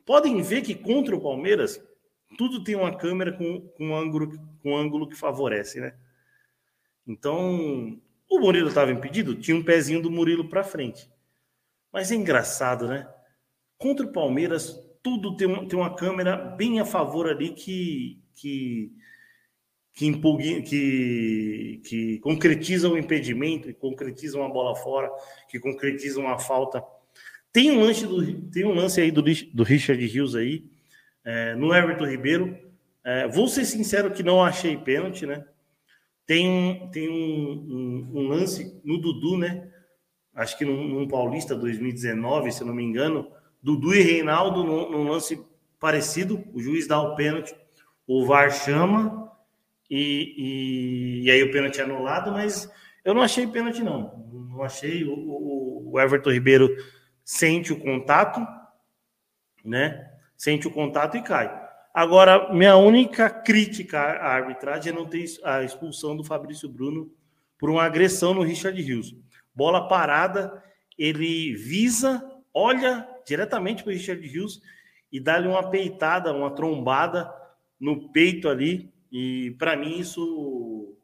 podem 0.05 0.41
ver 0.41 0.61
que 0.61 0.73
contra 0.73 1.15
o 1.15 1.21
Palmeiras, 1.21 1.83
tudo 2.37 2.63
tem 2.63 2.75
uma 2.75 2.95
câmera 2.95 3.31
com, 3.33 3.61
com, 3.61 3.95
ângulo, 3.95 4.31
com 4.61 4.77
ângulo 4.77 5.07
que 5.07 5.15
favorece, 5.15 5.79
né? 5.79 5.93
Então, 7.05 7.99
o 8.29 8.39
Murilo 8.39 8.69
estava 8.69 8.91
impedido, 8.91 9.35
tinha 9.35 9.55
um 9.55 9.63
pezinho 9.63 10.01
do 10.01 10.11
Murilo 10.11 10.49
para 10.49 10.63
frente. 10.63 11.09
Mas 11.91 12.11
é 12.11 12.15
engraçado, 12.15 12.87
né? 12.87 13.07
Contra 13.77 14.05
o 14.05 14.11
Palmeiras, 14.11 14.77
tudo 15.01 15.35
tem, 15.37 15.47
um, 15.47 15.67
tem 15.67 15.79
uma 15.79 15.95
câmera 15.95 16.35
bem 16.35 16.79
a 16.79 16.85
favor 16.85 17.29
ali 17.29 17.51
que, 17.51 18.21
que 18.33 18.91
que, 19.97 20.05
impugna, 20.05 20.61
que, 20.61 21.81
que 21.83 22.19
concretizam 22.19 22.93
o 22.93 22.97
impedimento, 22.99 23.67
que 23.67 23.73
concretizam 23.73 24.45
a 24.45 24.47
bola 24.47 24.75
fora, 24.75 25.09
que 25.49 25.59
concretizam 25.59 26.27
a 26.27 26.37
falta. 26.37 26.83
Tem 27.51 27.71
um 27.71 27.79
lance, 27.79 28.05
do, 28.05 28.41
tem 28.51 28.63
um 28.63 28.75
lance 28.75 29.01
aí 29.01 29.09
do, 29.09 29.23
do 29.23 29.63
Richard 29.63 30.05
Rios 30.05 30.35
aí, 30.35 30.65
é, 31.25 31.55
no 31.55 31.73
Everton 31.73 32.05
Ribeiro. 32.05 32.55
É, 33.03 33.27
vou 33.27 33.47
ser 33.47 33.65
sincero 33.65 34.11
que 34.11 34.21
não 34.21 34.43
achei 34.43 34.77
pênalti, 34.77 35.25
né? 35.25 35.43
Tem 36.27 36.47
um, 36.47 36.91
tem 36.91 37.09
um, 37.09 38.11
um, 38.13 38.19
um 38.19 38.27
lance 38.27 38.79
no 38.83 38.99
Dudu, 38.99 39.35
né? 39.35 39.67
Acho 40.35 40.59
que 40.59 40.65
num, 40.65 40.87
num, 40.87 41.07
Paulista 41.07 41.55
2019, 41.55 42.51
se 42.51 42.63
não 42.63 42.75
me 42.75 42.83
engano, 42.83 43.31
Dudu 43.63 43.95
e 43.95 44.03
Reinaldo 44.03 44.63
num, 44.63 44.91
num 44.91 45.09
lance 45.09 45.43
parecido, 45.79 46.43
o 46.53 46.61
juiz 46.61 46.85
dá 46.85 47.01
o 47.01 47.15
pênalti, 47.15 47.55
o 48.05 48.27
VAR 48.27 48.51
chama, 48.51 49.26
e, 49.89 50.35
e, 50.37 51.25
e, 51.25 51.31
aí 51.31 51.43
o 51.43 51.51
pênalti 51.51 51.79
é 51.79 51.83
anulado, 51.83 52.31
mas 52.31 52.71
eu 53.05 53.13
não 53.13 53.21
achei 53.21 53.47
pênalti, 53.47 53.81
não. 53.81 54.27
Não 54.49 54.63
achei. 54.63 55.03
O, 55.05 55.13
o, 55.13 55.91
o, 55.93 55.99
Everton 55.99 56.31
Ribeiro 56.31 56.69
sente 57.23 57.71
o 57.71 57.79
contato, 57.79 58.45
né? 59.63 60.11
Sente 60.35 60.67
o 60.67 60.71
contato 60.71 61.15
e 61.15 61.23
cai. 61.23 61.67
Agora, 61.93 62.53
minha 62.53 62.75
única 62.75 63.29
crítica 63.29 63.99
à 63.99 64.33
arbitragem 64.33 64.91
é 64.91 64.95
não 64.95 65.05
ter 65.05 65.25
a 65.43 65.63
expulsão 65.63 66.15
do 66.15 66.23
Fabrício 66.23 66.69
Bruno 66.69 67.11
por 67.57 67.69
uma 67.69 67.83
agressão 67.83 68.33
no 68.33 68.43
Richard 68.43 68.79
Rios. 68.79 69.15
Bola 69.55 69.87
parada, 69.87 70.63
ele 70.97 71.55
visa, 71.55 72.23
olha 72.53 73.07
diretamente 73.25 73.83
para 73.83 73.91
o 73.91 73.93
Richard 73.93 74.25
Rios 74.27 74.61
e 75.11 75.19
dá-lhe 75.19 75.47
uma 75.47 75.69
peitada, 75.69 76.33
uma 76.33 76.53
trombada 76.53 77.31
no 77.79 78.09
peito 78.11 78.49
ali, 78.49 78.93
e 79.11 79.55
para 79.57 79.75
mim 79.75 79.99
isso 79.99 80.97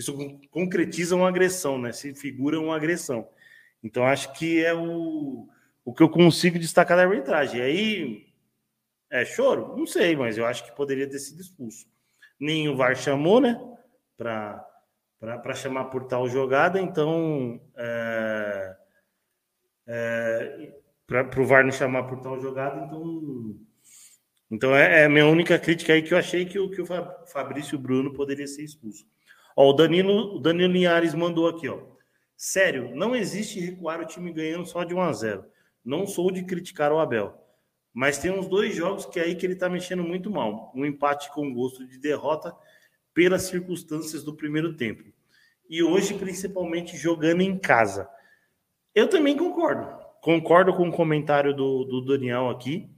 isso 0.00 0.16
concretiza 0.50 1.14
uma 1.14 1.28
agressão, 1.28 1.78
né? 1.78 1.92
Se 1.92 2.14
figura 2.14 2.58
uma 2.58 2.74
agressão. 2.74 3.28
Então, 3.82 4.06
acho 4.06 4.32
que 4.32 4.64
é 4.64 4.72
o, 4.72 5.46
o 5.84 5.92
que 5.92 6.02
eu 6.02 6.08
consigo 6.08 6.58
destacar 6.58 6.96
da 6.96 7.02
arbitragem. 7.02 7.60
E 7.60 7.62
aí, 7.62 8.26
é 9.10 9.24
choro? 9.24 9.76
Não 9.76 9.86
sei, 9.86 10.16
mas 10.16 10.38
eu 10.38 10.46
acho 10.46 10.64
que 10.64 10.72
poderia 10.72 11.08
ter 11.08 11.18
sido 11.18 11.40
expulso. 11.40 11.86
Nem 12.38 12.68
o 12.68 12.76
VAR 12.76 12.96
chamou, 12.96 13.40
né? 13.40 13.60
Para 14.16 15.54
chamar 15.54 15.86
por 15.86 16.04
tal 16.04 16.26
jogada, 16.28 16.80
então. 16.80 17.60
É, 17.76 18.76
é, 19.86 20.72
para 21.06 21.40
o 21.40 21.46
VAR 21.46 21.64
não 21.64 21.72
chamar 21.72 22.04
por 22.04 22.20
tal 22.20 22.40
jogada, 22.40 22.86
então. 22.86 23.54
Então 24.50 24.74
é, 24.74 25.02
é, 25.02 25.04
a 25.04 25.08
minha 25.08 25.26
única 25.26 25.58
crítica 25.58 25.92
aí 25.92 26.02
que 26.02 26.12
eu 26.12 26.18
achei 26.18 26.44
que 26.44 26.58
o, 26.58 26.70
que 26.70 26.82
o 26.82 26.86
Fabrício 27.26 27.78
Bruno 27.78 28.12
poderia 28.12 28.46
ser 28.46 28.64
expulso. 28.64 29.06
Ó, 29.56 29.70
o 29.70 29.72
Danilo, 29.72 30.36
o 30.36 30.38
Danilo 30.40 30.72
Linhares 30.72 31.14
mandou 31.14 31.48
aqui, 31.48 31.68
ó. 31.68 31.78
Sério, 32.36 32.94
não 32.94 33.14
existe 33.14 33.60
recuar 33.60 34.00
o 34.00 34.06
time 34.06 34.32
ganhando 34.32 34.66
só 34.66 34.82
de 34.82 34.94
1 34.94 35.00
a 35.00 35.12
0. 35.12 35.44
Não 35.84 36.06
sou 36.06 36.30
de 36.30 36.42
criticar 36.42 36.90
o 36.92 36.98
Abel, 36.98 37.34
mas 37.92 38.18
tem 38.18 38.30
uns 38.30 38.48
dois 38.48 38.74
jogos 38.74 39.06
que 39.06 39.20
é 39.20 39.24
aí 39.24 39.34
que 39.34 39.44
ele 39.44 39.54
tá 39.54 39.68
mexendo 39.68 40.02
muito 40.02 40.30
mal. 40.30 40.72
Um 40.74 40.84
empate 40.84 41.30
com 41.32 41.52
gosto 41.52 41.86
de 41.86 41.98
derrota 41.98 42.54
pelas 43.12 43.42
circunstâncias 43.42 44.24
do 44.24 44.34
primeiro 44.34 44.74
tempo. 44.74 45.04
E 45.68 45.82
hoje, 45.82 46.14
principalmente, 46.14 46.96
jogando 46.96 47.42
em 47.42 47.58
casa. 47.58 48.08
Eu 48.94 49.08
também 49.08 49.36
concordo. 49.36 49.86
Concordo 50.20 50.74
com 50.74 50.88
o 50.88 50.92
comentário 50.92 51.54
do, 51.54 51.84
do 51.84 52.04
Daniel 52.04 52.48
aqui. 52.48 52.90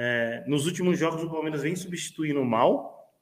É, 0.00 0.44
nos 0.46 0.64
últimos 0.64 0.96
jogos, 0.96 1.24
o 1.24 1.28
Palmeiras 1.28 1.62
vem 1.62 1.74
substituindo 1.74 2.44
mal. 2.44 3.12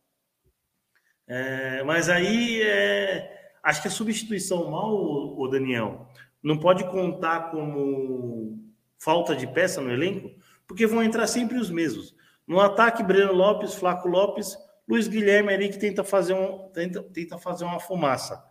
É, 1.26 1.82
mas 1.84 2.10
aí, 2.10 2.60
é, 2.60 3.50
acho 3.62 3.80
que 3.80 3.88
a 3.88 3.90
substituição 3.90 4.70
mal, 4.70 4.94
o 4.94 5.48
Daniel, 5.48 6.06
não 6.42 6.58
pode 6.58 6.84
contar 6.90 7.50
como 7.50 8.62
falta 8.98 9.34
de 9.34 9.46
peça 9.46 9.80
no 9.80 9.90
elenco, 9.90 10.30
porque 10.66 10.86
vão 10.86 11.02
entrar 11.02 11.26
sempre 11.26 11.56
os 11.56 11.70
mesmos. 11.70 12.14
No 12.46 12.60
ataque, 12.60 13.02
Breno 13.02 13.32
Lopes, 13.32 13.74
Flaco 13.74 14.06
Lopes, 14.06 14.54
Luiz 14.86 15.08
Guilherme 15.08 15.54
ali 15.54 15.70
que 15.70 15.78
tenta 15.78 16.04
fazer, 16.04 16.34
um, 16.34 16.68
tenta, 16.74 17.02
tenta 17.02 17.38
fazer 17.38 17.64
uma 17.64 17.80
fumaça, 17.80 18.44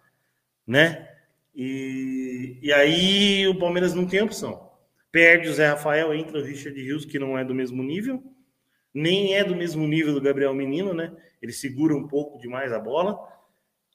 né? 0.65 1.07
E, 1.53 2.57
e 2.59 2.73
aí 2.73 3.47
o 3.47 3.59
Palmeiras 3.59 3.93
não 3.93 4.07
tem 4.07 4.23
opção. 4.23 4.64
Perde 5.15 5.47
o 5.47 5.53
Zé 5.53 5.69
Rafael, 5.69 6.13
entra 6.13 6.39
o 6.39 6.43
Richard 6.43 6.77
Rios, 6.77 7.05
que 7.05 7.17
não 7.17 7.37
é 7.37 7.45
do 7.45 7.55
mesmo 7.55 7.81
nível, 7.81 8.21
nem 8.93 9.33
é 9.33 9.45
do 9.45 9.55
mesmo 9.55 9.87
nível 9.87 10.13
do 10.13 10.19
Gabriel 10.19 10.53
Menino, 10.53 10.93
né? 10.93 11.15
Ele 11.41 11.53
segura 11.53 11.95
um 11.95 12.05
pouco 12.05 12.37
demais 12.37 12.73
a 12.73 12.79
bola. 12.79 13.17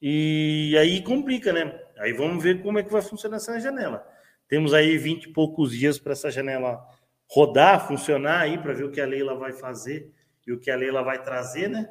E 0.00 0.74
aí 0.78 1.02
complica, 1.02 1.52
né? 1.52 1.78
Aí 1.98 2.14
vamos 2.14 2.42
ver 2.42 2.62
como 2.62 2.78
é 2.78 2.82
que 2.82 2.90
vai 2.90 3.02
funcionar 3.02 3.36
essa 3.36 3.60
janela. 3.60 4.02
Temos 4.48 4.72
aí 4.72 4.96
20 4.96 5.24
e 5.24 5.32
poucos 5.34 5.76
dias 5.76 5.98
para 5.98 6.12
essa 6.12 6.30
janela 6.30 6.82
rodar, 7.26 7.86
funcionar 7.86 8.40
aí, 8.40 8.56
para 8.56 8.72
ver 8.72 8.84
o 8.84 8.90
que 8.90 9.02
a 9.02 9.06
Leila 9.06 9.34
vai 9.34 9.52
fazer 9.52 10.10
e 10.46 10.52
o 10.52 10.58
que 10.58 10.70
a 10.70 10.76
Leila 10.76 11.02
vai 11.02 11.22
trazer, 11.22 11.68
né? 11.68 11.86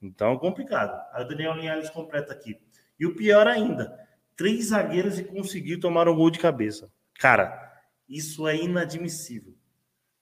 Então, 0.00 0.38
complicado. 0.38 0.98
Aí 1.12 1.22
o 1.22 1.28
Daniel 1.28 1.56
Linhares 1.56 1.90
completa 1.90 2.32
aqui. 2.32 2.58
E 2.98 3.04
o 3.04 3.14
pior 3.14 3.46
ainda, 3.46 3.94
três 4.34 4.68
zagueiros 4.68 5.18
e 5.18 5.24
conseguiu 5.24 5.78
tomar 5.78 6.08
um 6.08 6.16
gol 6.16 6.30
de 6.30 6.38
cabeça. 6.38 6.90
Cara, 7.18 7.71
isso 8.12 8.46
é 8.46 8.56
inadmissível. 8.56 9.54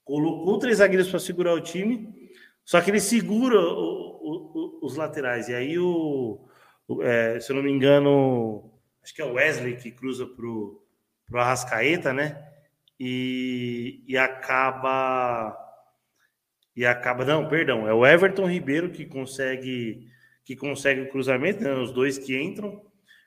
Colocou 0.04 0.58
três 0.58 0.78
zagueiros 0.78 1.08
para 1.08 1.18
segurar 1.18 1.54
o 1.54 1.60
time, 1.60 2.30
só 2.64 2.80
que 2.80 2.90
ele 2.90 3.00
segura 3.00 3.60
o, 3.60 4.78
o, 4.78 4.78
os 4.82 4.96
laterais. 4.96 5.48
E 5.48 5.54
aí, 5.54 5.78
o, 5.78 6.40
é, 7.02 7.40
se 7.40 7.50
eu 7.50 7.56
não 7.56 7.62
me 7.62 7.70
engano, 7.70 8.72
acho 9.02 9.12
que 9.12 9.20
é 9.20 9.24
o 9.24 9.34
Wesley 9.34 9.76
que 9.76 9.90
cruza 9.90 10.24
para 10.24 10.46
o 10.46 10.80
Arrascaeta, 11.34 12.12
né? 12.12 12.40
E, 12.98 14.04
e 14.06 14.16
acaba 14.16 15.56
e 16.76 16.86
acaba 16.86 17.24
não, 17.24 17.48
perdão, 17.48 17.88
é 17.88 17.92
o 17.92 18.06
Everton 18.06 18.46
Ribeiro 18.46 18.90
que 18.90 19.04
consegue 19.04 20.08
que 20.44 20.54
consegue 20.54 21.00
o 21.00 21.08
cruzamento, 21.08 21.62
né, 21.62 21.72
os 21.74 21.92
dois 21.92 22.18
que 22.18 22.40
entram 22.40 22.82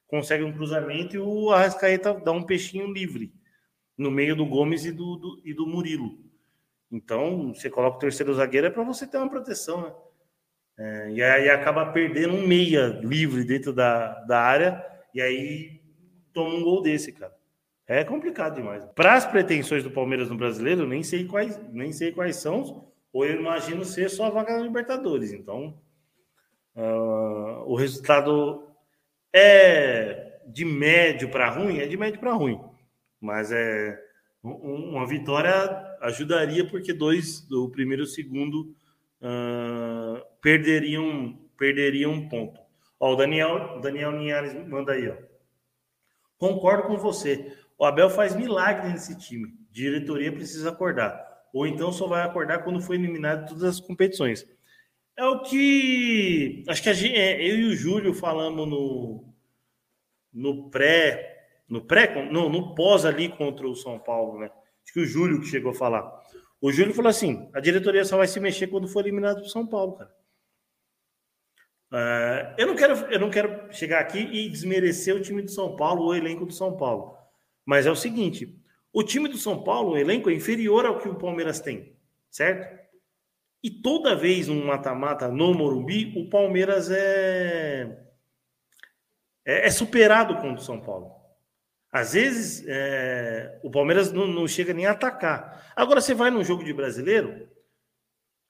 conseguem 0.08 0.46
um 0.46 0.54
cruzamento 0.54 1.16
e 1.16 1.20
o 1.20 1.50
Arrascaeta 1.52 2.14
dá 2.14 2.32
um 2.32 2.44
peixinho 2.44 2.92
livre 2.92 3.34
no 4.04 4.12
meio 4.12 4.36
do 4.36 4.46
Gomes 4.46 4.86
e 4.86 4.92
do, 4.92 5.16
do 5.16 5.42
e 5.44 5.54
do 5.54 5.66
Murilo. 5.66 6.20
Então, 6.92 7.54
você 7.54 7.70
coloca 7.70 7.98
o 7.98 8.00
terceiro 8.00 8.34
zagueiro 8.36 8.68
é 8.68 8.70
para 8.70 8.84
você 8.84 9.08
ter 9.08 9.18
uma 9.18 9.30
proteção, 9.30 9.82
né? 9.82 9.94
É, 10.78 11.12
e 11.12 11.24
aí 11.24 11.50
acaba 11.50 11.92
perdendo 11.92 12.34
um 12.34 12.48
meia 12.48 12.88
livre 13.04 13.44
dentro 13.44 13.72
da, 13.72 14.22
da 14.26 14.40
área 14.40 14.84
e 15.14 15.22
aí 15.22 15.82
toma 16.34 16.56
um 16.56 16.64
gol 16.64 16.82
desse, 16.82 17.12
cara. 17.12 17.34
É 17.88 18.04
complicado 18.04 18.56
demais. 18.56 18.84
Para 18.96 19.14
as 19.14 19.26
pretensões 19.26 19.84
do 19.84 19.92
Palmeiras 19.92 20.30
no 20.30 20.38
brasileiro, 20.38 20.88
nem 20.88 21.04
sei 21.04 21.26
quais, 21.26 21.60
nem 21.72 21.92
sei 21.92 22.12
quais 22.12 22.38
são, 22.38 22.92
ou 23.12 23.26
eu 23.26 23.40
imagino 23.40 23.86
ser 23.86 24.10
só 24.10 24.26
a 24.26 24.30
vaga 24.30 24.56
da 24.56 24.64
Libertadores. 24.64 25.32
Então, 25.32 25.80
uh, 26.76 27.64
o 27.66 27.76
resultado 27.76 28.68
é 29.32 30.40
de 30.48 30.66
médio 30.66 31.30
para 31.30 31.50
ruim, 31.50 31.80
é 31.80 31.86
de 31.86 31.98
médio 31.98 32.20
para 32.20 32.34
ruim. 32.34 32.60
Mas 33.24 33.52
é 33.52 34.00
uma 34.44 35.08
vitória 35.08 35.52
ajudaria 36.02 36.68
porque 36.68 36.94
dois, 36.94 37.50
o 37.50 37.70
primeiro 37.70 38.04
e 38.04 38.08
segundo, 38.08 38.76
uh, 39.22 40.22
perderiam, 40.42 41.40
perderiam 41.58 42.12
um 42.12 42.28
ponto. 42.28 42.60
Ó, 43.00 43.14
o 43.14 43.16
Daniel, 43.16 43.80
Daniel 43.82 44.12
Linhares 44.12 44.54
manda 44.68 44.94
aí, 44.94 45.10
ó. 45.10 45.16
Concordo 46.38 46.88
com 46.88 46.98
você. 46.98 47.56
O 47.78 47.86
Abel 47.86 48.10
faz 48.10 48.36
milagre 48.36 48.90
nesse 48.90 49.18
time. 49.18 49.54
Diretoria 49.72 50.32
precisa 50.32 50.70
acordar 50.70 51.34
ou 51.54 51.68
então 51.68 51.92
só 51.92 52.08
vai 52.08 52.24
acordar 52.24 52.64
quando 52.64 52.82
for 52.82 52.96
eliminado 52.96 53.44
de 53.44 53.50
todas 53.50 53.64
as 53.64 53.80
competições. 53.80 54.46
É 55.16 55.24
o 55.24 55.44
que 55.44 56.64
acho 56.68 56.82
que 56.82 56.94
gente, 56.96 57.16
é, 57.16 57.40
eu 57.40 57.60
e 57.60 57.66
o 57.66 57.76
Júlio 57.76 58.14
falamos 58.16 58.68
no 58.68 59.32
no 60.34 60.72
pré 60.72 61.33
no 61.68 61.82
pré 61.82 62.30
no, 62.32 62.50
no 62.50 62.76
pós 62.76 63.06
ali 63.06 63.30
contra 63.30 63.68
o 63.68 63.76
São 63.76 64.00
Paulo, 64.00 64.40
né? 64.40 64.52
Acho 64.84 64.94
que 64.94 65.00
o 65.00 65.06
Júlio 65.06 65.40
que 65.40 65.48
chegou 65.48 65.72
a 65.72 65.76
falar. 65.76 66.22
O 66.62 66.72
Júlio 66.72 66.94
falou 66.94 67.10
assim: 67.10 67.50
a 67.54 67.60
diretoria 67.60 68.06
só 68.06 68.18
vai 68.18 68.28
se 68.28 68.40
mexer 68.40 68.68
quando 68.68 68.88
for 68.88 69.02
eliminado 69.02 69.42
do 69.42 69.50
São 69.50 69.66
Paulo, 69.66 69.94
cara. 69.94 70.12
Uh, 71.92 72.56
eu 72.58 72.66
não 72.66 72.76
quero 72.76 72.94
eu 73.12 73.20
não 73.20 73.30
quero 73.30 73.72
chegar 73.72 74.00
aqui 74.00 74.18
e 74.18 74.50
desmerecer 74.50 75.16
o 75.16 75.22
time 75.22 75.44
do 75.44 75.52
São 75.52 75.76
Paulo 75.76 76.04
ou 76.04 76.10
o 76.10 76.16
elenco 76.16 76.46
do 76.46 76.54
São 76.54 76.76
Paulo, 76.76 77.18
mas 77.66 77.86
é 77.86 77.92
o 77.92 77.96
seguinte: 77.96 78.60
o 78.92 79.04
time 79.04 79.30
do 79.30 79.38
São 79.38 79.64
Paulo, 79.64 79.92
o 79.92 79.98
elenco 79.98 80.30
é 80.30 80.34
inferior 80.34 80.86
ao 80.86 81.00
que 81.00 81.08
o 81.08 81.18
Palmeiras 81.18 81.60
tem, 81.60 81.96
certo? 82.32 82.82
E 83.64 83.70
toda 83.70 84.16
vez 84.16 84.50
um 84.50 84.66
mata-mata 84.66 85.30
no 85.30 85.54
Morumbi, 85.54 86.14
o 86.18 86.30
Palmeiras 86.30 86.92
é, 86.92 88.06
é, 89.46 89.68
é 89.68 89.70
superado 89.70 90.36
contra 90.36 90.62
o 90.62 90.64
São 90.64 90.82
Paulo. 90.82 91.13
Às 91.94 92.14
vezes, 92.14 92.66
é, 92.68 93.60
o 93.64 93.70
Palmeiras 93.70 94.12
não, 94.12 94.28
não, 94.28 94.48
chega 94.48 94.74
nem 94.74 94.86
a 94.86 94.92
atacar. 94.92 95.72
Agora, 95.76 96.02
você 96.02 96.14
vai 96.14 96.30
num 96.32 96.44
jogo 96.44 96.64
de 96.64 96.74
brasileiro, 96.74 97.48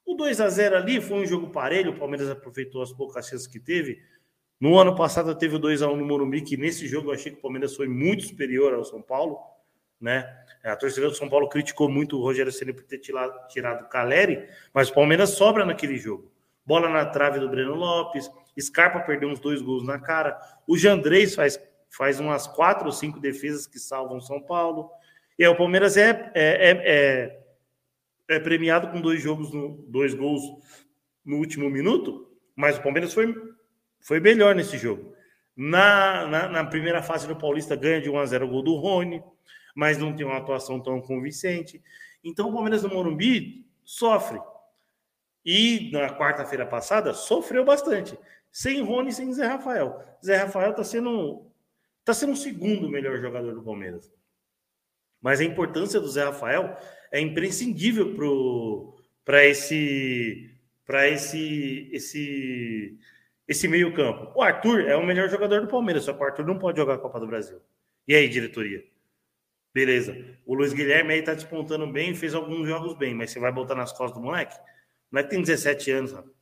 o 0.06 0.16
2 0.16 0.42
a 0.42 0.50
0 0.50 0.78
ali 0.78 1.02
foi 1.02 1.18
um 1.18 1.26
jogo 1.26 1.50
parelho, 1.50 1.92
o 1.92 2.00
Palmeiras 2.00 2.30
aproveitou 2.30 2.82
as 2.82 2.94
poucas 2.94 3.28
chances 3.28 3.46
que 3.46 3.60
teve. 3.60 4.02
No 4.60 4.80
ano 4.80 4.96
passado 4.96 5.36
teve 5.36 5.58
o 5.58 5.60
2 5.60 5.82
a 5.82 5.90
1 5.90 5.98
no 5.98 6.06
Morumbi, 6.06 6.42
que 6.42 6.56
nesse 6.56 6.88
jogo 6.88 7.10
eu 7.10 7.14
achei 7.14 7.32
que 7.32 7.38
o 7.40 7.42
Palmeiras 7.42 7.76
foi 7.76 7.88
muito 7.88 8.24
superior 8.24 8.74
ao 8.74 8.86
São 8.86 9.02
Paulo 9.02 9.38
né? 10.04 10.30
A 10.66 10.76
torcida 10.76 11.08
do 11.08 11.16
São 11.16 11.30
Paulo 11.30 11.48
criticou 11.48 11.90
muito 11.90 12.18
o 12.18 12.22
Rogério 12.22 12.52
Ceni 12.52 12.74
por 12.74 12.84
ter 12.84 13.00
tirado, 13.00 13.34
o 13.82 13.88
Caleri, 13.88 14.50
mas 14.74 14.90
o 14.90 14.94
Palmeiras 14.94 15.30
sobra 15.30 15.66
naquele 15.66 15.98
jogo. 15.98 16.30
Bola 16.66 16.90
na 16.90 17.06
trave 17.06 17.40
do 17.40 17.50
Breno 17.50 17.74
Lopes, 17.74 18.30
Scarpa 18.60 19.00
perdeu 19.00 19.30
uns 19.30 19.40
dois 19.40 19.62
gols 19.62 19.86
na 19.86 19.98
cara, 19.98 20.38
o 20.68 20.78
Jandrei 20.78 21.26
faz, 21.28 21.58
faz 21.96 22.20
umas 22.20 22.48
quatro 22.48 22.86
ou 22.86 22.92
cinco 22.92 23.20
defesas 23.20 23.68
que 23.68 23.80
salvam 23.80 24.20
São 24.20 24.42
Paulo. 24.42 24.90
E 25.38 25.44
aí 25.44 25.50
o 25.50 25.56
Palmeiras 25.56 25.98
é, 25.98 26.32
é, 26.34 26.72
é, 26.72 27.36
é, 28.30 28.36
é 28.36 28.40
premiado 28.40 28.90
com 28.90 29.02
dois 29.02 29.22
jogos, 29.22 29.52
no, 29.54 29.84
dois 29.88 30.14
gols 30.14 30.42
no 31.26 31.38
último 31.38 31.70
minuto, 31.70 32.30
mas 32.56 32.78
o 32.78 32.82
Palmeiras 32.82 33.14
foi, 33.14 33.34
foi 34.02 34.20
melhor 34.20 34.56
nesse 34.56 34.78
jogo. 34.78 35.14
Na, 35.56 36.28
na, 36.28 36.48
na, 36.50 36.66
primeira 36.66 37.04
fase 37.04 37.28
do 37.28 37.36
Paulista 37.36 37.76
ganha 37.76 38.02
de 38.02 38.10
1 38.10 38.18
a 38.18 38.26
0 38.26 38.46
o 38.46 38.50
gol 38.50 38.64
do 38.64 38.76
Rony 38.76 39.24
mas 39.76 39.98
não 39.98 40.16
tem 40.16 40.26
uma 40.26 40.38
atuação 40.38 40.80
tão 40.80 41.02
convincente. 41.02 41.82
Então 42.24 42.50
o 42.50 42.54
Palmeiras 42.54 42.84
no 42.84 42.90
Morumbi 42.90 43.68
sofre. 43.84 44.40
E 45.46 45.90
na 45.92 46.10
quarta-feira 46.18 46.66
passada 46.66 47.14
sofreu 47.14 47.66
bastante. 47.66 48.18
Sem 48.52 48.82
Rony 48.82 49.12
sem 49.12 49.34
Zé 49.34 49.48
Rafael. 49.48 50.02
Zé 50.24 50.38
Rafael 50.38 50.72
está 50.72 50.84
sendo, 50.84 51.46
tá 52.04 52.14
sendo 52.14 52.34
o 52.34 52.38
segundo 52.38 52.90
melhor 52.90 53.20
jogador 53.20 53.54
do 53.54 53.64
Palmeiras. 53.64 54.12
Mas 55.22 55.40
a 55.40 55.44
importância 55.44 56.00
do 56.00 56.10
Zé 56.10 56.26
Rafael 56.26 56.76
é 57.12 57.20
imprescindível 57.20 58.14
para 59.24 59.46
esse 59.46 60.52
para 60.86 61.08
esse 61.08 61.90
esse 61.94 63.00
esse 63.48 63.68
meio-campo. 63.68 64.32
O 64.36 64.42
Arthur 64.42 64.82
é 64.82 64.96
o 64.96 65.06
melhor 65.06 65.30
jogador 65.30 65.62
do 65.62 65.68
Palmeiras, 65.68 66.04
só 66.04 66.14
que 66.14 66.22
o 66.22 66.26
Arthur 66.26 66.46
não 66.46 66.58
pode 66.58 66.78
jogar 66.78 66.96
a 66.96 66.98
Copa 66.98 67.20
do 67.20 67.28
Brasil. 67.28 67.62
E 68.08 68.16
aí, 68.16 68.28
diretoria? 68.28 68.84
Beleza. 69.74 70.16
O 70.46 70.54
Luiz 70.54 70.74
Guilherme 70.74 71.14
aí 71.14 71.22
tá 71.22 71.34
despontando 71.34 71.88
bem, 71.88 72.14
fez 72.14 72.34
alguns 72.34 72.68
jogos 72.68 72.98
bem, 72.98 73.14
mas 73.14 73.32
você 73.32 73.40
vai 73.40 73.52
botar 73.52 73.76
nas 73.76 73.92
costas 73.92 74.20
do 74.20 74.24
moleque? 74.24 74.56
O 74.56 75.16
moleque 75.16 75.30
tem 75.30 75.42
17 75.42 75.92
anos, 75.92 76.12
rapaz. 76.12 76.34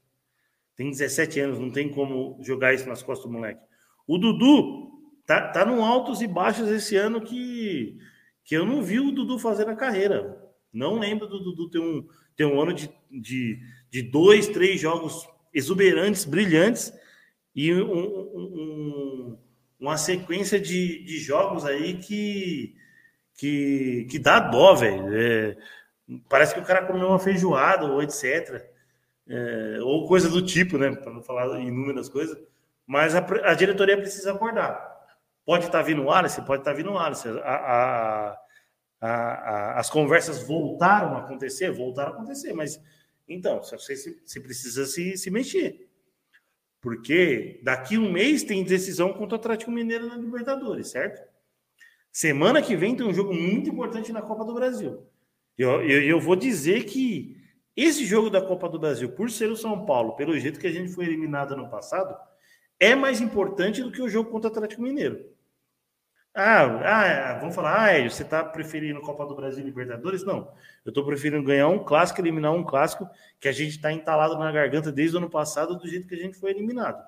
Tem 0.76 0.89
17 0.89 1.39
anos, 1.39 1.60
não 1.60 1.71
tem 1.71 1.89
como 1.89 2.39
jogar 2.41 2.74
isso 2.74 2.88
nas 2.88 3.04
costas 3.04 3.30
do 3.30 3.34
moleque. 3.34 3.62
O 4.08 4.17
Dudu 4.17 5.01
tá, 5.25 5.49
tá 5.49 5.65
no 5.65 5.84
altos 5.84 6.21
e 6.21 6.27
baixos 6.27 6.69
esse 6.69 6.95
ano 6.95 7.21
que, 7.21 7.97
que 8.43 8.55
eu 8.55 8.65
não 8.65 8.81
vi 8.81 8.99
o 8.99 9.12
Dudu 9.12 9.39
fazer 9.39 9.65
na 9.65 9.75
carreira. 9.75 10.38
Não 10.73 10.99
lembro 10.99 11.27
do 11.27 11.39
Dudu 11.39 11.69
ter 11.69 11.79
um, 11.79 12.07
ter 12.36 12.45
um 12.45 12.62
ano 12.62 12.73
de, 12.73 12.89
de, 13.10 13.60
de 13.89 14.01
dois, 14.01 14.47
três 14.47 14.79
jogos 14.79 15.27
exuberantes, 15.53 16.25
brilhantes 16.25 16.93
e 17.55 17.73
um, 17.73 17.91
um, 17.91 19.38
uma 19.79 19.97
sequência 19.97 20.60
de, 20.60 21.03
de 21.03 21.19
jogos 21.19 21.65
aí 21.65 21.97
que, 21.97 22.75
que, 23.36 24.07
que 24.10 24.19
dá 24.19 24.39
dó, 24.39 24.73
velho. 24.75 25.13
É, 25.13 25.57
parece 26.29 26.53
que 26.53 26.60
o 26.60 26.65
cara 26.65 26.86
comeu 26.86 27.07
uma 27.07 27.19
feijoada 27.19 27.86
ou 27.86 28.01
etc. 28.01 28.63
É, 29.27 29.79
ou 29.81 30.07
coisa 30.07 30.29
do 30.29 30.41
tipo, 30.41 30.77
né? 30.77 30.95
Para 30.95 31.13
não 31.13 31.21
falar 31.21 31.60
inúmeras 31.60 32.10
coisas. 32.10 32.38
Mas 32.86 33.15
a, 33.15 33.25
a, 33.43 33.53
diretoria 33.53 33.97
precisa 33.97 34.34
acordar. 34.34 34.90
Pode 35.45 35.65
estar 35.65 35.80
tá 35.80 35.84
vindo 35.84 36.04
o 36.04 36.12
Alice, 36.12 36.41
pode 36.43 36.62
estar 36.62 36.71
tá 36.71 36.77
vindo 36.77 36.91
o 36.91 36.97
Alice. 36.97 37.27
A, 37.27 38.38
a, 39.01 39.80
as 39.80 39.89
conversas 39.89 40.43
voltaram 40.43 41.15
a 41.15 41.19
acontecer, 41.19 41.71
voltaram 41.71 42.12
a 42.12 42.15
acontecer, 42.15 42.54
mas 42.54 42.80
então, 43.27 43.62
você, 43.62 43.95
você 44.25 44.39
precisa 44.39 44.86
se, 44.86 45.17
se 45.17 45.32
mexer. 45.32 45.88
Porque 46.82 47.62
daqui 47.63 47.97
um 47.97 48.12
mês 48.12 48.43
tem 48.43 48.63
decisão 48.63 49.13
contra 49.13 49.38
o 49.38 49.39
Atlético 49.39 49.71
Mineiro 49.71 50.08
na 50.08 50.17
Libertadores, 50.17 50.89
certo? 50.89 51.21
Semana 52.12 52.62
que 52.62 52.75
vem 52.75 52.95
tem 52.95 53.06
um 53.06 53.13
jogo 53.13 53.34
muito 53.34 53.69
importante 53.69 54.12
na 54.12 54.21
Copa 54.21 54.43
do 54.43 54.54
Brasil. 54.54 55.08
Eu, 55.58 55.82
eu, 55.84 56.01
eu 56.04 56.19
vou 56.19 56.36
dizer 56.36 56.86
que 56.86 57.38
esse 57.75 58.06
jogo 58.06 58.30
da 58.30 58.41
Copa 58.41 58.67
do 58.67 58.80
Brasil, 58.80 59.10
por 59.10 59.30
ser 59.30 59.49
o 59.49 59.56
São 59.56 59.86
Paulo, 59.86 60.15
pelo 60.15 60.38
jeito 60.38 60.60
que 60.60 60.67
a 60.67 60.71
gente 60.71 60.91
foi 60.91 61.06
eliminado 61.06 61.56
no 61.56 61.69
passado, 61.69 62.15
é 62.80 62.95
mais 62.95 63.21
importante 63.21 63.82
do 63.82 63.91
que 63.91 64.01
o 64.01 64.10
jogo 64.10 64.30
contra 64.30 64.49
o 64.49 64.51
Atlético 64.51 64.82
Mineiro. 64.82 65.23
Ah, 66.34 66.63
ah 66.63 67.39
vamos 67.39 67.54
falar, 67.54 67.89
ah, 67.89 68.10
você 68.10 68.24
está 68.24 68.44
preferindo 68.44 69.02
Copa 69.02 69.26
do 69.26 69.36
Brasil 69.36 69.62
e 69.62 69.65
Libertadores? 69.65 70.24
Não. 70.24 70.54
Eu 70.86 70.89
estou 70.89 71.06
preferindo 71.06 71.44
ganhar 71.44 71.67
um 71.67 71.84
clássico, 71.84 72.22
eliminar 72.22 72.54
um 72.54 72.63
clássico 72.63 73.10
que 73.39 73.48
a 73.48 73.52
gente 73.52 73.72
está 73.72 73.91
entalado 73.91 74.38
na 74.38 74.52
garganta 74.52 74.91
desde 74.91 75.15
o 75.15 75.20
ano 75.20 75.30
passado, 75.30 75.78
do 75.78 75.88
jeito 75.88 76.08
que 76.08 76.15
a 76.15 76.17
gente 76.17 76.38
foi 76.38 76.52
eliminado. 76.52 77.06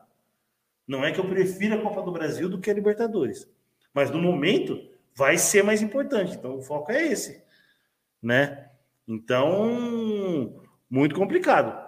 Não 0.85 1.05
é 1.05 1.11
que 1.11 1.19
eu 1.19 1.27
prefira 1.27 1.75
a 1.75 1.81
Copa 1.81 2.01
do 2.01 2.11
Brasil 2.11 2.49
do 2.49 2.59
que 2.59 2.69
a 2.69 2.73
Libertadores. 2.73 3.49
Mas 3.93 4.11
no 4.11 4.21
momento 4.21 4.79
vai 5.15 5.37
ser 5.37 5.63
mais 5.63 5.81
importante. 5.81 6.35
Então 6.35 6.57
o 6.57 6.61
foco 6.61 6.91
é 6.91 7.07
esse. 7.07 7.43
Né? 8.21 8.69
Então, 9.07 10.61
muito 10.89 11.15
complicado. 11.15 11.81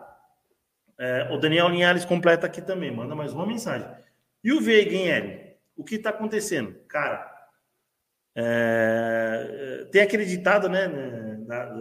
É, 0.98 1.30
o 1.32 1.38
Daniel 1.38 1.68
Linhares 1.68 2.06
completa 2.06 2.48
aqui 2.48 2.62
também, 2.62 2.92
manda 2.92 3.14
mais 3.16 3.34
uma 3.34 3.46
mensagem. 3.46 3.90
E 4.44 4.54
o 4.54 4.62
Veiga, 4.62 4.94
hein, 4.94 5.12
Hélio? 5.12 5.45
O 5.76 5.84
que 5.84 5.96
está 5.96 6.10
acontecendo? 6.10 6.76
Cara, 6.88 7.32
é, 8.36 9.88
tem 9.92 10.02
acreditado, 10.02 10.68
né, 10.70 10.88
né 10.88 11.38
na, 11.46 11.74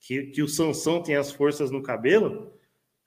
que, 0.00 0.26
que 0.26 0.42
o 0.42 0.48
Sansão 0.48 1.02
tem 1.02 1.16
as 1.16 1.30
forças 1.30 1.70
no 1.70 1.82
cabelo, 1.82 2.52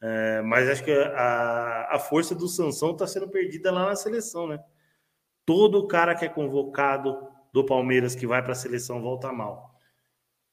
é, 0.01 0.41
mas 0.41 0.69
acho 0.69 0.83
que 0.83 0.91
a, 0.91 1.89
a 1.91 1.99
força 1.99 2.33
do 2.33 2.47
Sansão 2.47 2.91
está 2.91 3.05
sendo 3.05 3.27
perdida 3.27 3.71
lá 3.71 3.87
na 3.87 3.95
seleção, 3.95 4.47
né? 4.47 4.59
Todo 5.45 5.87
cara 5.87 6.15
que 6.15 6.25
é 6.25 6.29
convocado 6.29 7.17
do 7.53 7.65
Palmeiras 7.65 8.15
que 8.15 8.27
vai 8.27 8.41
para 8.41 8.51
a 8.51 8.55
seleção 8.55 9.01
volta 9.01 9.31
mal. 9.31 9.75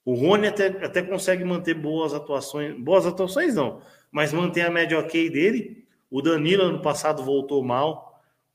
O 0.04 0.14
Rony 0.14 0.48
até, 0.48 0.66
até 0.84 1.02
consegue 1.02 1.44
manter 1.44 1.74
boas 1.74 2.12
atuações, 2.12 2.78
boas 2.78 3.06
atuações 3.06 3.54
não, 3.54 3.82
mas 4.10 4.32
mantém 4.32 4.62
a 4.62 4.70
média 4.70 4.98
ok 4.98 5.30
dele. 5.30 5.86
O 6.10 6.22
Danilo 6.22 6.64
ano 6.64 6.82
passado 6.82 7.24
voltou 7.24 7.64
mal 7.64 8.13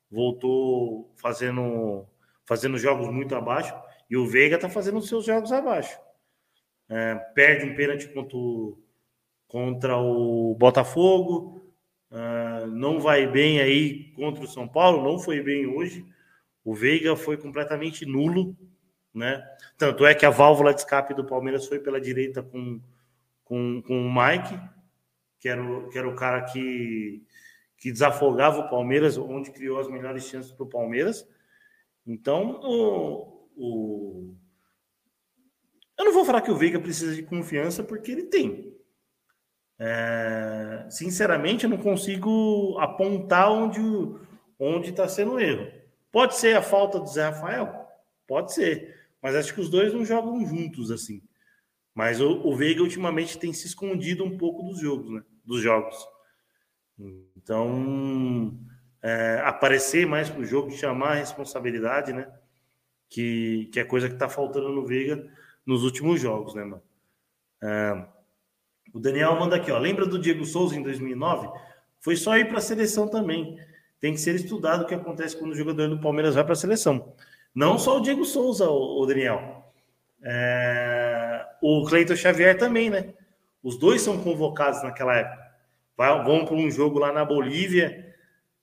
voltou 0.09 1.13
fazendo, 1.15 2.05
fazendo 2.45 2.77
jogos 2.77 3.07
muito 3.09 3.35
abaixo 3.35 3.73
e 4.09 4.17
o 4.17 4.25
Veiga 4.25 4.55
está 4.55 4.69
fazendo 4.69 4.97
os 4.97 5.07
seus 5.07 5.25
jogos 5.25 5.51
abaixo. 5.51 5.97
É, 6.89 7.15
perde 7.35 7.65
um 7.65 7.75
pênalti 7.75 8.07
contra 8.07 8.35
o, 8.35 8.79
contra 9.47 9.97
o 9.97 10.55
Botafogo, 10.55 11.61
é, 12.11 12.65
não 12.65 12.99
vai 12.99 13.27
bem 13.27 13.59
aí 13.59 14.11
contra 14.13 14.43
o 14.43 14.47
São 14.47 14.67
Paulo, 14.67 15.03
não 15.03 15.19
foi 15.19 15.41
bem 15.41 15.67
hoje. 15.67 16.03
O 16.63 16.73
Veiga 16.73 17.15
foi 17.15 17.37
completamente 17.37 18.05
nulo, 18.05 18.57
né? 19.13 19.43
Tanto 19.77 20.05
é 20.05 20.15
que 20.15 20.25
a 20.25 20.29
válvula 20.31 20.73
de 20.73 20.81
escape 20.81 21.13
do 21.13 21.25
Palmeiras 21.25 21.67
foi 21.67 21.79
pela 21.79 22.01
direita 22.01 22.41
com, 22.41 22.81
com, 23.43 23.81
com 23.83 24.07
o 24.07 24.11
Mike, 24.11 24.59
que 25.39 25.47
era 25.47 25.63
o, 25.63 25.89
que 25.89 25.97
era 25.97 26.07
o 26.07 26.15
cara 26.15 26.41
que 26.41 27.23
que 27.79 27.91
desafogava 27.91 28.59
o 28.59 28.69
Palmeiras, 28.69 29.17
onde 29.17 29.51
criou 29.51 29.79
as 29.79 29.87
melhores 29.87 30.25
chances 30.25 30.51
para 30.51 30.65
o 30.65 30.69
Palmeiras. 30.69 31.27
Então, 32.05 32.59
o, 32.61 33.47
o... 33.55 34.35
eu 35.97 36.05
não 36.05 36.13
vou 36.13 36.25
falar 36.25 36.41
que 36.41 36.51
o 36.51 36.57
Veiga 36.57 36.79
precisa 36.79 37.15
de 37.15 37.23
confiança, 37.23 37.83
porque 37.83 38.11
ele 38.11 38.23
tem. 38.23 38.75
É... 39.79 40.87
Sinceramente, 40.89 41.63
eu 41.63 41.69
não 41.69 41.77
consigo 41.77 42.77
apontar 42.79 43.51
onde 43.51 43.79
onde 44.59 44.89
está 44.89 45.07
sendo 45.07 45.33
o 45.33 45.39
erro. 45.39 45.71
Pode 46.11 46.35
ser 46.35 46.57
a 46.57 46.61
falta 46.61 46.99
do 46.99 47.07
Zé 47.07 47.29
Rafael? 47.29 47.87
Pode 48.27 48.53
ser. 48.53 49.07
Mas 49.21 49.35
acho 49.35 49.53
que 49.53 49.61
os 49.61 49.69
dois 49.69 49.93
não 49.93 50.03
jogam 50.03 50.45
juntos 50.45 50.91
assim. 50.91 51.21
Mas 51.95 52.19
o, 52.19 52.45
o 52.45 52.55
Veiga 52.55 52.81
ultimamente 52.81 53.37
tem 53.37 53.53
se 53.53 53.67
escondido 53.67 54.23
um 54.23 54.37
pouco 54.37 54.63
dos 54.63 54.79
jogos, 54.79 55.09
né? 55.11 55.23
Dos 55.45 55.61
jogos. 55.61 55.95
Então, 57.37 58.57
é, 59.01 59.41
aparecer 59.45 60.05
mais 60.05 60.29
para 60.29 60.41
o 60.41 60.45
jogo, 60.45 60.71
chamar 60.71 61.11
a 61.11 61.15
responsabilidade, 61.15 62.11
né? 62.11 62.27
Que, 63.09 63.69
que 63.71 63.79
é 63.79 63.83
coisa 63.83 64.07
que 64.07 64.13
está 64.13 64.27
faltando 64.27 64.69
no 64.69 64.85
Veiga 64.85 65.25
nos 65.65 65.83
últimos 65.83 66.19
jogos, 66.21 66.53
né, 66.53 66.63
mano? 66.63 66.83
É, 67.63 68.05
o 68.93 68.99
Daniel 68.99 69.39
manda 69.39 69.55
aqui, 69.55 69.71
ó. 69.71 69.79
Lembra 69.79 70.05
do 70.05 70.19
Diego 70.19 70.45
Souza 70.45 70.75
em 70.75 70.83
2009? 70.83 71.49
Foi 72.01 72.15
só 72.15 72.37
ir 72.37 72.47
para 72.47 72.57
a 72.57 72.61
seleção 72.61 73.07
também. 73.07 73.57
Tem 73.99 74.13
que 74.13 74.19
ser 74.19 74.35
estudado 74.35 74.83
o 74.83 74.85
que 74.85 74.93
acontece 74.93 75.37
quando 75.37 75.51
o 75.51 75.55
jogador 75.55 75.87
do 75.89 75.99
Palmeiras 75.99 76.35
vai 76.35 76.43
para 76.43 76.53
a 76.53 76.57
seleção. 76.57 77.13
Não 77.53 77.77
só 77.77 77.97
o 77.97 78.01
Diego 78.01 78.25
Souza, 78.25 78.69
o, 78.69 79.01
o 79.01 79.05
Daniel. 79.05 79.73
É, 80.21 81.45
o 81.61 81.85
Cleiton 81.85 82.15
Xavier 82.15 82.57
também, 82.57 82.89
né? 82.89 83.13
Os 83.63 83.77
dois 83.77 84.01
são 84.01 84.21
convocados 84.21 84.83
naquela 84.83 85.15
época 85.15 85.38
vão 86.07 86.45
para 86.45 86.55
um 86.55 86.71
jogo 86.71 86.97
lá 86.97 87.11
na 87.11 87.25
Bolívia, 87.25 88.15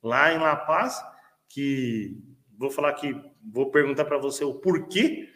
lá 0.02 0.32
em 0.32 0.38
La 0.38 0.56
Paz, 0.56 1.04
que 1.48 2.18
vou 2.56 2.70
falar 2.70 2.94
que 2.94 3.14
vou 3.52 3.70
perguntar 3.70 4.06
para 4.06 4.16
você 4.16 4.42
o 4.42 4.54
porquê, 4.54 5.28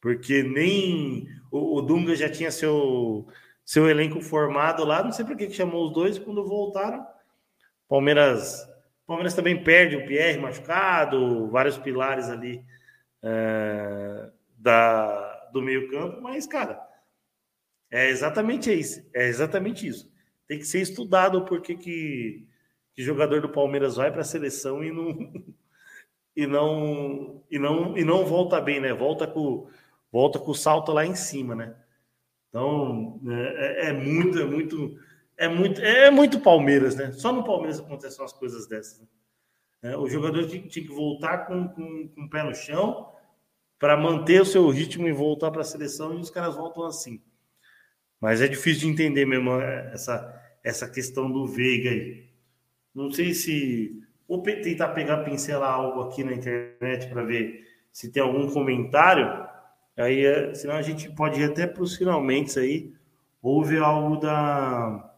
porque 0.00 0.42
nem 0.42 1.26
o, 1.50 1.78
o, 1.78 1.82
Dunga 1.82 2.14
já 2.14 2.28
tinha 2.28 2.50
seu 2.50 3.26
seu 3.64 3.88
elenco 3.88 4.20
formado 4.20 4.84
lá, 4.84 5.02
não 5.02 5.10
sei 5.10 5.24
por 5.24 5.36
que 5.36 5.50
chamou 5.50 5.86
os 5.86 5.92
dois 5.92 6.18
quando 6.18 6.46
voltaram. 6.46 7.04
Palmeiras, 7.88 8.64
Palmeiras 9.06 9.34
também 9.34 9.62
perde 9.64 9.96
o 9.96 10.06
Pierre 10.06 10.38
machucado, 10.38 11.48
vários 11.48 11.78
pilares 11.78 12.28
ali 12.28 12.62
é, 13.22 14.30
da 14.56 15.48
do 15.52 15.62
meio 15.62 15.90
campo, 15.90 16.20
mas 16.20 16.46
cara, 16.46 16.78
é 17.90 18.08
exatamente 18.10 18.70
isso, 18.70 19.08
é 19.14 19.26
exatamente 19.26 19.86
isso 19.88 20.14
tem 20.46 20.58
que 20.58 20.64
ser 20.64 20.80
estudado 20.80 21.44
porque 21.44 21.74
que, 21.74 22.46
que 22.94 23.02
jogador 23.02 23.40
do 23.40 23.48
Palmeiras 23.48 23.96
vai 23.96 24.10
para 24.10 24.20
a 24.20 24.24
seleção 24.24 24.82
e 24.82 24.92
não 24.92 25.32
e 26.36 26.46
não 26.46 27.44
e 27.50 27.58
não 27.58 27.96
e 27.96 28.04
não 28.04 28.24
volta 28.24 28.60
bem, 28.60 28.80
né? 28.80 28.92
Volta 28.92 29.26
com 29.26 29.68
volta 30.12 30.38
com 30.38 30.50
o 30.50 30.54
salto 30.54 30.92
lá 30.92 31.04
em 31.04 31.14
cima, 31.14 31.54
né? 31.54 31.76
Então 32.48 33.20
é, 33.26 33.86
é, 33.86 33.88
é 33.88 33.92
muito 33.92 34.38
é 34.38 34.44
muito 34.44 34.98
é 35.36 35.48
muito 35.48 35.80
é 35.80 36.10
muito 36.10 36.40
Palmeiras, 36.40 36.94
né? 36.94 37.12
Só 37.12 37.32
no 37.32 37.44
Palmeiras 37.44 37.80
acontecem 37.80 38.20
umas 38.20 38.32
coisas 38.32 38.66
dessas. 38.68 39.00
Né? 39.00 39.06
É, 39.82 39.96
o 39.96 40.08
jogador 40.08 40.46
tinha, 40.48 40.66
tinha, 40.66 40.84
que 40.84 40.92
voltar 40.92 41.46
com, 41.46 41.68
com, 41.68 42.08
com 42.08 42.22
o 42.22 42.30
pé 42.30 42.42
no 42.42 42.54
chão 42.54 43.12
para 43.78 43.96
manter 43.96 44.40
o 44.40 44.46
seu 44.46 44.68
ritmo 44.70 45.06
e 45.06 45.12
voltar 45.12 45.50
para 45.50 45.60
a 45.60 45.64
seleção 45.64 46.14
e 46.14 46.20
os 46.20 46.30
caras 46.30 46.56
voltam 46.56 46.84
assim. 46.84 47.20
Mas 48.26 48.42
é 48.42 48.48
difícil 48.48 48.80
de 48.80 48.88
entender 48.88 49.24
mesmo 49.24 49.52
é, 49.52 49.92
essa, 49.94 50.42
essa 50.64 50.90
questão 50.90 51.30
do 51.30 51.46
Veiga 51.46 51.90
aí. 51.90 52.28
Não 52.92 53.08
sei 53.08 53.32
se. 53.32 54.02
Vou 54.26 54.42
tentar 54.42 54.88
pegar, 54.88 55.18
pincelar 55.18 55.72
algo 55.72 56.00
aqui 56.00 56.24
na 56.24 56.32
internet 56.32 57.08
para 57.08 57.22
ver 57.22 57.64
se 57.92 58.10
tem 58.10 58.20
algum 58.20 58.50
comentário. 58.50 59.46
Aí, 59.96 60.26
é, 60.26 60.52
senão 60.54 60.74
a 60.74 60.82
gente 60.82 61.08
pode 61.10 61.40
ir 61.40 61.44
até 61.44 61.68
para 61.68 61.84
os 61.84 61.94
finalmente 61.94 62.58
aí. 62.58 62.92
Houve 63.40 63.78
algo 63.78 64.16
da. 64.16 65.08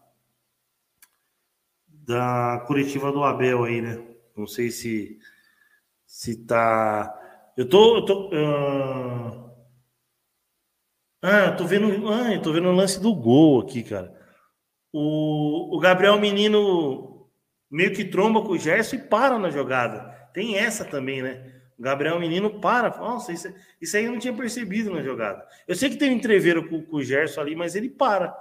da 1.87 2.63
coletiva 2.67 3.11
do 3.11 3.23
Abel 3.23 3.63
aí, 3.63 3.81
né? 3.81 3.99
Não 4.37 4.45
sei 4.45 4.69
se 4.69 5.17
se 6.05 6.45
tá. 6.45 7.51
Eu 7.57 7.67
tô. 7.67 7.95
Eu 7.97 8.05
tô 8.05 8.27
uh... 8.27 9.48
Ah, 11.21 11.51
tô 11.51 11.65
vendo. 11.65 12.09
Ah, 12.09 12.33
eu 12.33 12.41
tô 12.41 12.53
vendo 12.53 12.69
o 12.69 12.75
lance 12.75 12.99
do 12.99 13.13
gol 13.13 13.61
aqui, 13.61 13.83
cara. 13.83 14.13
O, 14.91 15.75
o 15.75 15.79
Gabriel 15.79 16.19
Menino 16.19 17.29
meio 17.69 17.93
que 17.93 18.05
tromba 18.05 18.41
com 18.41 18.53
o 18.53 18.57
Gerson 18.57 18.95
e 18.95 19.07
para 19.07 19.37
na 19.37 19.49
jogada. 19.49 20.01
Tem 20.33 20.57
essa 20.57 20.85
também, 20.85 21.21
né? 21.21 21.61
O 21.77 21.81
Gabriel 21.81 22.19
Menino 22.19 22.59
para. 22.59 22.89
Nossa, 22.97 23.31
isso, 23.31 23.53
isso 23.81 23.97
aí 23.97 24.05
eu 24.05 24.11
não 24.11 24.19
tinha 24.19 24.33
percebido 24.33 24.91
na 24.93 25.01
jogada. 25.01 25.45
Eu 25.67 25.75
sei 25.75 25.89
que 25.89 25.97
tem 25.97 26.11
um 26.11 26.15
entreveiro 26.15 26.67
com, 26.67 26.81
com 26.83 26.97
o 26.97 27.03
Gerson 27.03 27.41
ali, 27.41 27.55
mas 27.55 27.75
ele 27.75 27.89
para. 27.89 28.35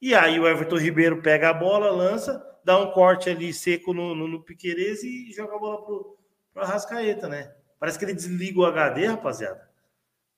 E 0.00 0.14
aí 0.14 0.38
o 0.38 0.46
Everton 0.46 0.76
Ribeiro 0.76 1.22
pega 1.22 1.50
a 1.50 1.54
bola, 1.54 1.90
lança, 1.90 2.44
dá 2.64 2.78
um 2.78 2.90
corte 2.90 3.30
ali 3.30 3.52
seco 3.52 3.94
no, 3.94 4.14
no, 4.14 4.28
no 4.28 4.42
Piquerez 4.42 5.02
e 5.02 5.32
joga 5.32 5.56
a 5.56 5.58
bola 5.58 5.84
pro, 5.84 6.18
pro 6.52 6.62
Arrascaeta, 6.62 7.28
né? 7.28 7.50
Parece 7.78 7.98
que 7.98 8.04
ele 8.04 8.14
desliga 8.14 8.60
o 8.60 8.66
HD, 8.66 9.06
rapaziada. 9.06 9.66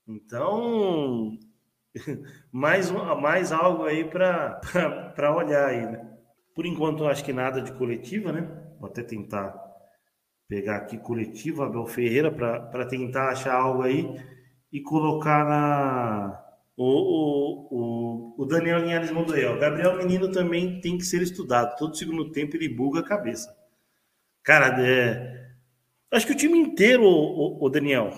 Então, 0.06 1.38
mais, 2.52 2.90
mais 2.90 3.52
algo 3.52 3.84
aí 3.84 4.04
para 4.04 5.34
olhar 5.34 5.68
aí, 5.68 5.86
né? 5.86 6.08
Por 6.54 6.66
enquanto, 6.66 7.06
acho 7.06 7.24
que 7.24 7.32
nada 7.32 7.60
de 7.60 7.72
coletiva, 7.72 8.32
né? 8.32 8.48
Vou 8.80 8.88
até 8.88 9.02
tentar 9.02 9.54
pegar 10.48 10.76
aqui 10.76 10.98
coletiva 10.98 11.66
Abel 11.66 11.86
Ferreira 11.86 12.32
para 12.32 12.86
tentar 12.86 13.30
achar 13.30 13.54
algo 13.54 13.82
aí 13.82 14.06
e 14.72 14.80
colocar 14.80 15.44
na. 15.44 16.44
O, 16.76 16.84
o, 16.84 17.68
o, 17.70 18.42
o 18.42 18.46
Daniel 18.46 18.78
Linhares 18.78 19.10
mandou 19.10 19.34
aí, 19.34 19.44
ó. 19.44 19.56
Gabriel 19.58 19.96
Menino 19.96 20.30
também 20.30 20.80
tem 20.80 20.96
que 20.96 21.04
ser 21.04 21.20
estudado. 21.22 21.76
Todo 21.76 21.96
segundo 21.96 22.30
tempo 22.30 22.56
ele 22.56 22.68
buga 22.68 23.00
a 23.00 23.04
cabeça. 23.04 23.52
Cara, 24.44 24.80
é, 24.80 25.50
acho 26.12 26.26
que 26.26 26.32
o 26.32 26.36
time 26.36 26.56
inteiro, 26.56 27.02
o, 27.04 27.64
o 27.64 27.68
Daniel, 27.68 28.10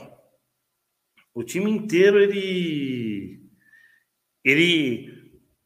o 1.35 1.43
time 1.43 1.71
inteiro 1.71 2.19
ele. 2.19 3.50
Ele. 4.45 5.19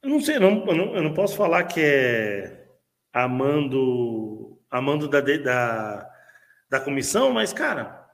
Eu 0.03 0.11
não 0.11 0.21
sei, 0.21 0.39
não, 0.39 0.65
eu, 0.67 0.75
não, 0.75 0.97
eu 0.97 1.03
não 1.03 1.15
posso 1.15 1.37
falar 1.37 1.65
que 1.65 1.81
é 1.81 2.67
amando, 3.13 4.59
amando 4.71 5.09
da, 5.09 5.21
da 5.21 6.15
da 6.75 6.81
comissão, 6.81 7.33
mas, 7.33 7.53
cara, 7.53 8.05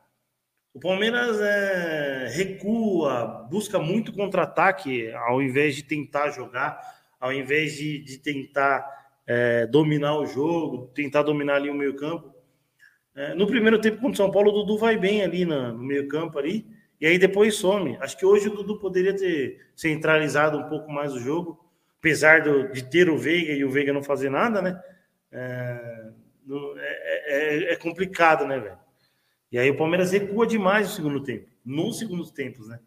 o 0.75 0.79
Palmeiras 0.79 1.41
é, 1.41 2.29
recua, 2.31 3.47
busca 3.51 3.79
muito 3.79 4.13
contra-ataque 4.13 5.11
ao 5.13 5.41
invés 5.41 5.75
de 5.75 5.83
tentar 5.83 6.29
jogar, 6.29 6.79
ao 7.19 7.33
invés 7.33 7.75
de, 7.75 8.01
de 8.01 8.19
tentar 8.19 8.87
é, 9.27 9.67
dominar 9.67 10.19
o 10.19 10.27
jogo, 10.27 10.89
tentar 10.89 11.23
dominar 11.23 11.55
ali 11.55 11.71
o 11.71 11.75
meio-campo. 11.75 12.35
É, 13.15 13.35
no 13.35 13.47
primeiro 13.47 13.81
tempo 13.81 13.97
contra 13.97 14.13
o 14.13 14.17
São 14.17 14.31
Paulo, 14.31 14.51
o 14.51 14.53
Dudu 14.53 14.77
vai 14.77 14.99
bem 14.99 15.23
ali 15.23 15.47
no, 15.47 15.73
no 15.73 15.83
meio-campo 15.83 16.39
ali, 16.39 16.67
e 17.01 17.07
aí 17.07 17.19
depois 17.19 17.55
some. 17.55 17.97
Acho 18.01 18.17
que 18.17 18.27
hoje 18.27 18.49
o 18.49 18.55
Dudu 18.55 18.79
poderia 18.79 19.17
ter 19.17 19.59
centralizado 19.75 20.59
um 20.59 20.69
pouco 20.69 20.93
mais 20.93 21.15
o 21.15 21.19
jogo, 21.19 21.65
apesar 21.99 22.43
do, 22.43 22.71
de 22.71 22.85
ter 22.85 23.09
o 23.09 23.17
Veiga 23.17 23.53
e 23.53 23.65
o 23.65 23.71
Veiga 23.71 23.93
não 23.93 24.03
fazer 24.03 24.29
nada, 24.29 24.61
né? 24.61 24.81
É, 25.33 26.11
é, 26.77 27.27
é, 27.27 27.73
é, 27.73 27.77
complicado, 27.77 28.47
né, 28.47 28.59
velho? 28.59 28.79
E 29.51 29.59
aí 29.59 29.71
o 29.71 29.77
Palmeiras 29.77 30.13
recua 30.13 30.47
demais 30.47 30.89
no 30.89 30.95
segundo 30.95 31.23
tempo. 31.23 31.49
Nos 31.65 31.99
segundos 31.99 32.31
tempos, 32.31 32.69
né? 32.69 32.79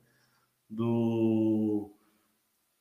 Do, 0.70 1.92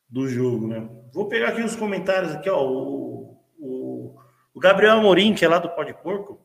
do 0.09 0.29
jogo, 0.29 0.67
né? 0.69 0.89
Vou 1.13 1.29
pegar 1.29 1.49
aqui 1.49 1.63
os 1.63 1.77
comentários 1.77 2.33
aqui, 2.33 2.51
ó. 2.51 2.63
O, 2.63 3.39
o, 3.59 4.17
o 4.55 4.61
Gabriel 4.61 4.99
Amorim, 4.99 5.35
que 5.35 5.45
é 5.45 5.49
lá 5.49 5.59
do 5.59 5.71
Pó 5.71 5.83
de 5.83 5.95
Porco, 5.95 6.41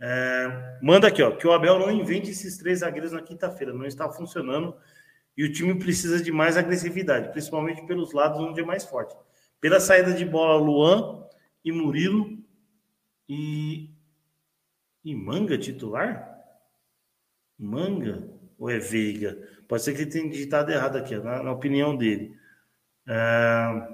é, 0.00 0.78
manda 0.80 1.08
aqui, 1.08 1.22
ó, 1.22 1.32
que 1.32 1.46
o 1.46 1.52
Abel 1.52 1.78
não 1.78 1.90
invente 1.90 2.30
esses 2.30 2.56
três 2.56 2.80
zagueiros 2.80 3.12
na 3.12 3.22
quinta-feira. 3.22 3.72
Não 3.72 3.84
está 3.84 4.08
funcionando 4.10 4.76
e 5.36 5.44
o 5.44 5.52
time 5.52 5.78
precisa 5.78 6.22
de 6.22 6.32
mais 6.32 6.56
agressividade, 6.56 7.30
principalmente 7.30 7.86
pelos 7.86 8.12
lados 8.12 8.40
onde 8.40 8.60
é 8.60 8.64
mais 8.64 8.84
forte. 8.84 9.16
Pela 9.60 9.80
saída 9.80 10.12
de 10.12 10.24
bola, 10.24 10.60
Luan 10.60 11.24
e 11.64 11.72
Murilo 11.72 12.38
e, 13.28 13.90
e 15.04 15.14
Manga 15.14 15.58
titular? 15.58 16.36
Manga 17.58 18.28
ou 18.58 18.70
é 18.70 18.78
Veiga? 18.78 19.36
Pode 19.66 19.82
ser 19.82 19.94
que 19.94 20.02
ele 20.02 20.10
tenha 20.10 20.30
digitado 20.30 20.72
errado 20.72 20.96
aqui, 20.96 21.16
na, 21.16 21.42
na 21.42 21.52
opinião 21.52 21.96
dele. 21.96 22.36
É, 23.06 23.88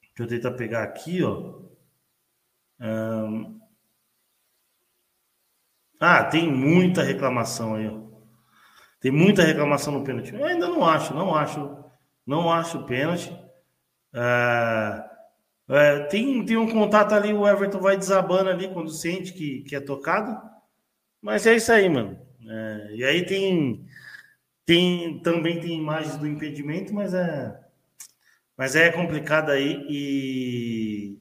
deixa 0.00 0.22
eu 0.22 0.26
tentar 0.26 0.52
pegar 0.52 0.82
aqui, 0.82 1.22
ó. 1.22 1.62
É, 2.80 3.55
ah, 6.00 6.24
tem 6.24 6.50
muita 6.50 7.02
reclamação 7.02 7.74
aí, 7.74 7.88
ó. 7.88 8.06
Tem 9.00 9.10
muita 9.10 9.42
reclamação 9.42 9.92
no 9.92 10.04
pênalti. 10.04 10.34
Eu 10.34 10.44
ainda 10.44 10.68
não 10.68 10.84
acho, 10.84 11.14
não 11.14 11.34
acho, 11.34 11.84
não 12.26 12.52
acho 12.52 12.84
pênalti. 12.84 13.36
É, 14.14 15.04
é, 15.68 16.00
tem, 16.06 16.44
tem 16.44 16.56
um 16.56 16.70
contato 16.70 17.12
ali, 17.12 17.32
o 17.32 17.46
Everton 17.46 17.80
vai 17.80 17.96
desabando 17.96 18.50
ali 18.50 18.68
quando 18.72 18.90
sente 18.90 19.32
que, 19.32 19.62
que 19.62 19.76
é 19.76 19.80
tocado. 19.80 20.40
Mas 21.20 21.46
é 21.46 21.54
isso 21.54 21.72
aí, 21.72 21.88
mano. 21.88 22.18
É, 22.48 22.94
e 22.94 23.04
aí 23.04 23.24
tem, 23.26 23.86
tem 24.64 25.20
também 25.22 25.60
tem 25.60 25.78
imagens 25.78 26.16
do 26.16 26.26
impedimento, 26.26 26.94
mas 26.94 27.14
é 27.14 27.66
mas 28.56 28.74
é 28.74 28.90
complicado 28.90 29.50
aí 29.50 29.84
e, 29.88 31.18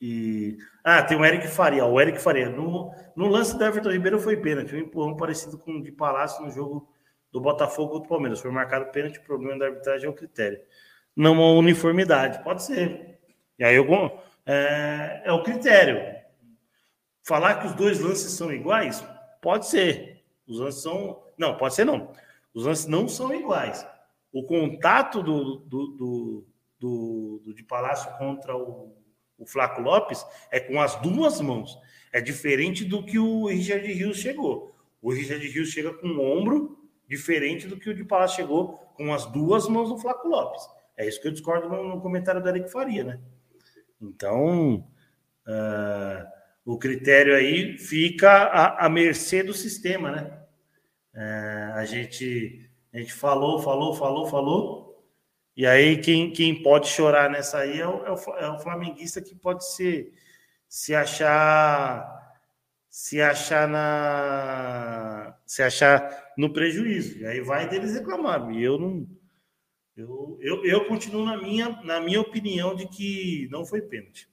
e 0.00 0.58
ah, 0.88 1.02
tem 1.02 1.18
o 1.18 1.24
Eric 1.24 1.48
Faria, 1.48 1.84
o 1.84 2.00
Eric 2.00 2.20
Faria 2.20 2.48
no, 2.48 2.94
no 3.16 3.26
lance 3.26 3.58
do 3.58 3.64
Everton 3.64 3.90
Ribeiro 3.90 4.20
foi 4.20 4.36
pênalti, 4.36 4.72
um 4.72 4.78
empurrão 4.78 5.16
parecido 5.16 5.58
com 5.58 5.72
o 5.72 5.82
de 5.82 5.90
Palácio 5.90 6.44
no 6.44 6.50
jogo 6.52 6.88
do 7.32 7.40
Botafogo 7.40 7.98
do 7.98 8.06
Palmeiras. 8.06 8.38
Foi 8.38 8.52
marcado 8.52 8.92
pênalti, 8.92 9.18
o 9.18 9.22
problema 9.24 9.58
da 9.58 9.66
arbitragem 9.66 10.06
é 10.06 10.08
o 10.08 10.14
critério. 10.14 10.60
Não 11.16 11.42
a 11.42 11.54
uniformidade, 11.54 12.40
pode 12.44 12.62
ser. 12.62 13.18
E 13.58 13.64
aí 13.64 13.74
eu, 13.74 13.84
é, 14.46 15.22
é 15.24 15.32
o 15.32 15.42
critério. 15.42 16.00
Falar 17.24 17.56
que 17.56 17.66
os 17.66 17.74
dois 17.74 17.98
lances 17.98 18.30
são 18.30 18.52
iguais? 18.52 19.04
Pode 19.42 19.66
ser. 19.66 20.22
Os 20.46 20.60
lances 20.60 20.84
são. 20.84 21.20
Não, 21.36 21.56
pode 21.56 21.74
ser 21.74 21.84
não. 21.84 22.12
Os 22.54 22.64
lances 22.64 22.86
não 22.86 23.08
são 23.08 23.34
iguais. 23.34 23.84
O 24.32 24.44
contato 24.44 25.20
do, 25.20 25.56
do, 25.56 25.86
do, 25.88 26.46
do, 26.78 27.42
do 27.44 27.54
de 27.54 27.64
Palácio 27.64 28.16
contra 28.18 28.56
o, 28.56 28.96
o 29.38 29.46
Flaco 29.46 29.80
Lopes 29.80 30.24
é 30.50 30.60
com 30.60 30.80
as 30.80 30.96
duas 30.96 31.40
mãos. 31.40 31.78
É 32.12 32.20
diferente 32.20 32.84
do 32.84 33.04
que 33.04 33.18
o 33.18 33.46
Richard 33.46 33.86
Rios 33.92 34.18
chegou. 34.18 34.74
O 35.02 35.12
Richard 35.12 35.46
Rios 35.46 35.68
chega 35.70 35.92
com 35.92 36.08
o 36.08 36.20
ombro, 36.20 36.78
diferente 37.08 37.66
do 37.66 37.78
que 37.78 37.90
o 37.90 37.94
de 37.94 38.04
Palácio 38.04 38.36
chegou 38.36 38.78
com 38.94 39.12
as 39.12 39.26
duas 39.26 39.68
mãos 39.68 39.88
do 39.88 39.98
Flaco 39.98 40.28
Lopes. 40.28 40.62
É 40.96 41.06
isso 41.06 41.20
que 41.20 41.28
eu 41.28 41.32
discordo 41.32 41.68
no, 41.68 41.96
no 41.96 42.00
comentário 42.00 42.42
da 42.42 42.50
Eric 42.50 42.70
Faria, 42.70 43.04
né? 43.04 43.20
Então, 44.00 44.86
uh, 45.46 46.26
o 46.64 46.78
critério 46.78 47.34
aí 47.36 47.76
fica 47.78 48.30
à, 48.30 48.86
à 48.86 48.88
mercê 48.88 49.42
do 49.42 49.52
sistema, 49.52 50.10
né? 50.10 50.38
Uh, 51.14 51.74
a, 51.74 51.84
gente, 51.84 52.68
a 52.92 52.98
gente 52.98 53.12
falou, 53.12 53.58
falou, 53.60 53.94
falou, 53.94 54.26
falou, 54.26 54.85
e 55.56 55.66
aí 55.66 55.98
quem, 55.98 56.30
quem 56.32 56.62
pode 56.62 56.88
chorar 56.88 57.30
nessa 57.30 57.58
aí 57.58 57.80
é 57.80 57.86
o, 57.86 58.04
é 58.04 58.44
é 58.44 58.48
o 58.50 58.58
flamenguista 58.58 59.22
que 59.22 59.34
pode 59.34 59.64
se, 59.64 60.12
se 60.68 60.94
achar 60.94 62.14
se 62.90 63.20
achar 63.20 63.68
na 63.68 65.36
se 65.46 65.62
achar 65.62 66.32
no 66.36 66.52
prejuízo. 66.52 67.18
E 67.18 67.26
aí 67.26 67.40
vai 67.40 67.68
deles 67.68 67.94
reclamar. 67.94 68.50
E 68.52 68.62
eu 68.62 68.78
não 68.78 69.06
eu, 69.96 70.36
eu, 70.42 70.64
eu 70.64 70.84
continuo 70.84 71.24
na 71.24 71.38
minha, 71.38 71.70
na 71.82 72.00
minha 72.00 72.20
opinião 72.20 72.74
de 72.74 72.86
que 72.86 73.48
não 73.50 73.64
foi 73.64 73.80
pênalti. 73.80 74.28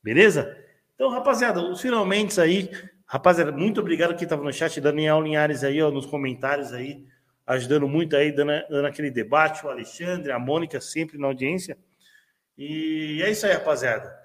Beleza? 0.00 0.56
Então, 0.94 1.10
rapaziada, 1.10 1.60
os 1.60 1.80
finalmente 1.80 2.40
aí. 2.40 2.70
Rapaziada, 3.06 3.50
muito 3.50 3.80
obrigado 3.80 4.14
quem 4.14 4.22
estava 4.22 4.44
no 4.44 4.52
chat. 4.52 4.80
Daniel 4.80 5.20
Linhares 5.20 5.64
aí, 5.64 5.82
ó, 5.82 5.90
nos 5.90 6.06
comentários 6.06 6.72
aí, 6.72 7.04
ajudando 7.50 7.88
muito 7.88 8.16
aí, 8.16 8.30
dando, 8.30 8.52
dando 8.68 8.86
aquele 8.86 9.10
debate. 9.10 9.66
O 9.66 9.68
Alexandre, 9.68 10.30
a 10.30 10.38
Mônica, 10.38 10.80
sempre 10.80 11.18
na 11.18 11.26
audiência. 11.26 11.76
E 12.56 13.20
é 13.22 13.30
isso 13.30 13.44
aí, 13.44 13.52
rapaziada. 13.52 14.16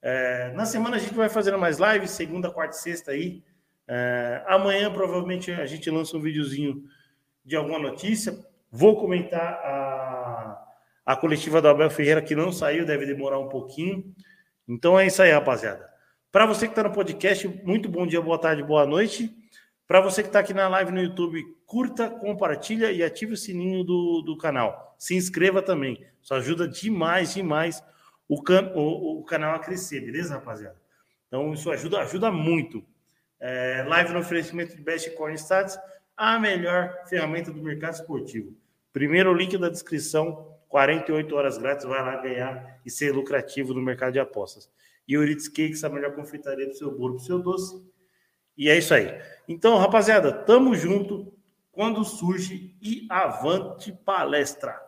É, 0.00 0.50
na 0.54 0.64
semana 0.64 0.96
a 0.96 0.98
gente 0.98 1.12
vai 1.12 1.28
fazendo 1.28 1.58
mais 1.58 1.78
lives, 1.78 2.10
segunda, 2.10 2.50
quarta 2.50 2.74
e 2.74 2.80
sexta 2.80 3.10
aí. 3.10 3.44
É, 3.86 4.42
amanhã, 4.46 4.90
provavelmente, 4.90 5.52
a 5.52 5.66
gente 5.66 5.90
lança 5.90 6.16
um 6.16 6.20
videozinho 6.20 6.84
de 7.44 7.54
alguma 7.54 7.78
notícia. 7.78 8.34
Vou 8.70 8.98
comentar 8.98 9.40
a, 9.42 10.66
a 11.04 11.16
coletiva 11.16 11.60
do 11.60 11.68
Abel 11.68 11.90
Ferreira, 11.90 12.22
que 12.22 12.34
não 12.34 12.50
saiu, 12.50 12.86
deve 12.86 13.04
demorar 13.04 13.38
um 13.38 13.48
pouquinho. 13.48 14.14
Então 14.66 14.98
é 14.98 15.06
isso 15.06 15.20
aí, 15.20 15.32
rapaziada. 15.32 15.86
Para 16.32 16.46
você 16.46 16.66
que 16.66 16.72
está 16.72 16.82
no 16.82 16.94
podcast, 16.94 17.46
muito 17.62 17.90
bom 17.90 18.06
dia, 18.06 18.22
boa 18.22 18.38
tarde, 18.38 18.62
boa 18.62 18.86
noite. 18.86 19.36
Para 19.90 20.00
você 20.00 20.22
que 20.22 20.28
está 20.28 20.38
aqui 20.38 20.54
na 20.54 20.68
live 20.68 20.92
no 20.92 21.02
YouTube, 21.02 21.44
curta, 21.66 22.08
compartilha 22.08 22.92
e 22.92 23.02
ative 23.02 23.32
o 23.32 23.36
sininho 23.36 23.82
do, 23.82 24.22
do 24.22 24.36
canal. 24.36 24.94
Se 24.96 25.16
inscreva 25.16 25.60
também. 25.60 26.06
Isso 26.22 26.32
ajuda 26.32 26.68
demais, 26.68 27.34
demais 27.34 27.82
o, 28.28 28.40
can, 28.40 28.70
o, 28.76 29.18
o 29.18 29.24
canal 29.24 29.52
a 29.52 29.58
crescer, 29.58 30.00
beleza, 30.00 30.34
rapaziada? 30.34 30.80
Então, 31.26 31.52
isso 31.52 31.68
ajuda, 31.72 31.98
ajuda 32.02 32.30
muito. 32.30 32.86
É, 33.40 33.84
live 33.88 34.12
no 34.12 34.20
oferecimento 34.20 34.76
de 34.76 34.80
Best 34.80 35.10
Corn 35.16 35.34
Stats, 35.36 35.76
a 36.16 36.38
melhor 36.38 36.96
ferramenta 37.08 37.50
do 37.50 37.60
mercado 37.60 37.94
esportivo. 37.94 38.54
Primeiro 38.92 39.34
link 39.34 39.58
da 39.58 39.68
descrição, 39.68 40.54
48 40.68 41.34
horas 41.34 41.58
grátis, 41.58 41.84
vai 41.84 42.00
lá 42.00 42.22
ganhar 42.22 42.80
e 42.86 42.90
ser 42.92 43.12
lucrativo 43.12 43.74
no 43.74 43.82
mercado 43.82 44.12
de 44.12 44.20
apostas. 44.20 44.70
E 45.08 45.18
Ritz 45.18 45.48
Cakes, 45.48 45.82
a 45.82 45.88
melhor 45.88 46.14
confeitaria 46.14 46.68
do 46.68 46.76
seu 46.76 46.96
bolo, 46.96 47.14
do 47.14 47.22
seu 47.22 47.40
doce. 47.40 47.90
E 48.60 48.68
é 48.68 48.76
isso 48.76 48.92
aí. 48.92 49.18
Então, 49.48 49.78
rapaziada, 49.78 50.30
tamo 50.30 50.74
junto 50.74 51.32
quando 51.72 52.04
surge 52.04 52.76
e 52.82 53.06
avante 53.08 53.90
palestra. 53.90 54.78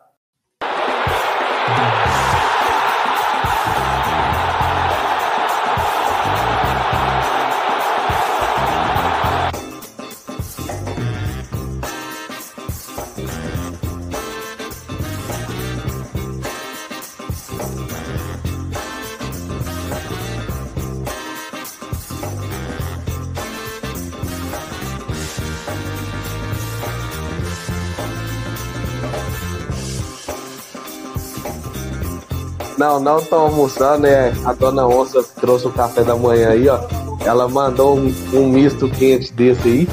Não, 32.83 32.99
não 32.99 33.17
estão 33.17 33.43
almoçando, 33.43 33.99
né? 33.99 34.33
A 34.43 34.51
dona 34.51 34.85
Onça 34.85 35.23
trouxe 35.39 35.65
o 35.67 35.71
café 35.71 36.03
da 36.03 36.17
manhã 36.17 36.49
aí, 36.49 36.67
ó. 36.67 36.79
Ela 37.23 37.47
mandou 37.47 37.97
um, 37.97 38.13
um 38.33 38.49
misto 38.49 38.89
quente 38.89 39.31
desse 39.31 39.65
aí. 39.65 39.89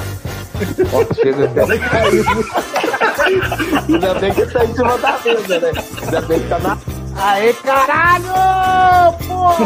Ó, 0.91 1.13
chega 1.15 1.45
até 1.45 1.77
caiu. 1.77 2.25
Ainda 3.87 4.13
bem 4.15 4.33
que 4.33 4.45
tá 4.45 4.65
em 4.65 4.75
cima 4.75 4.97
da 4.97 5.17
mesa, 5.23 5.59
né? 5.61 5.71
Ainda 6.01 6.21
bem 6.21 6.39
que 6.41 6.49
tá 6.49 6.59
na. 6.59 6.77
Aê, 7.15 7.53
caralho! 7.53 8.25
Porra! 9.25 9.65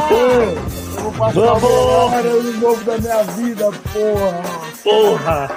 Eu 0.95 1.01
vou 1.01 1.11
passar 1.13 1.33
Vamos! 1.33 1.63
o 1.63 2.09
melhor 2.09 2.25
ano 2.25 2.53
novo 2.59 2.83
da 2.83 2.97
minha 2.99 3.23
vida, 3.23 3.71
porra! 3.91 4.43
Porra! 4.83 5.49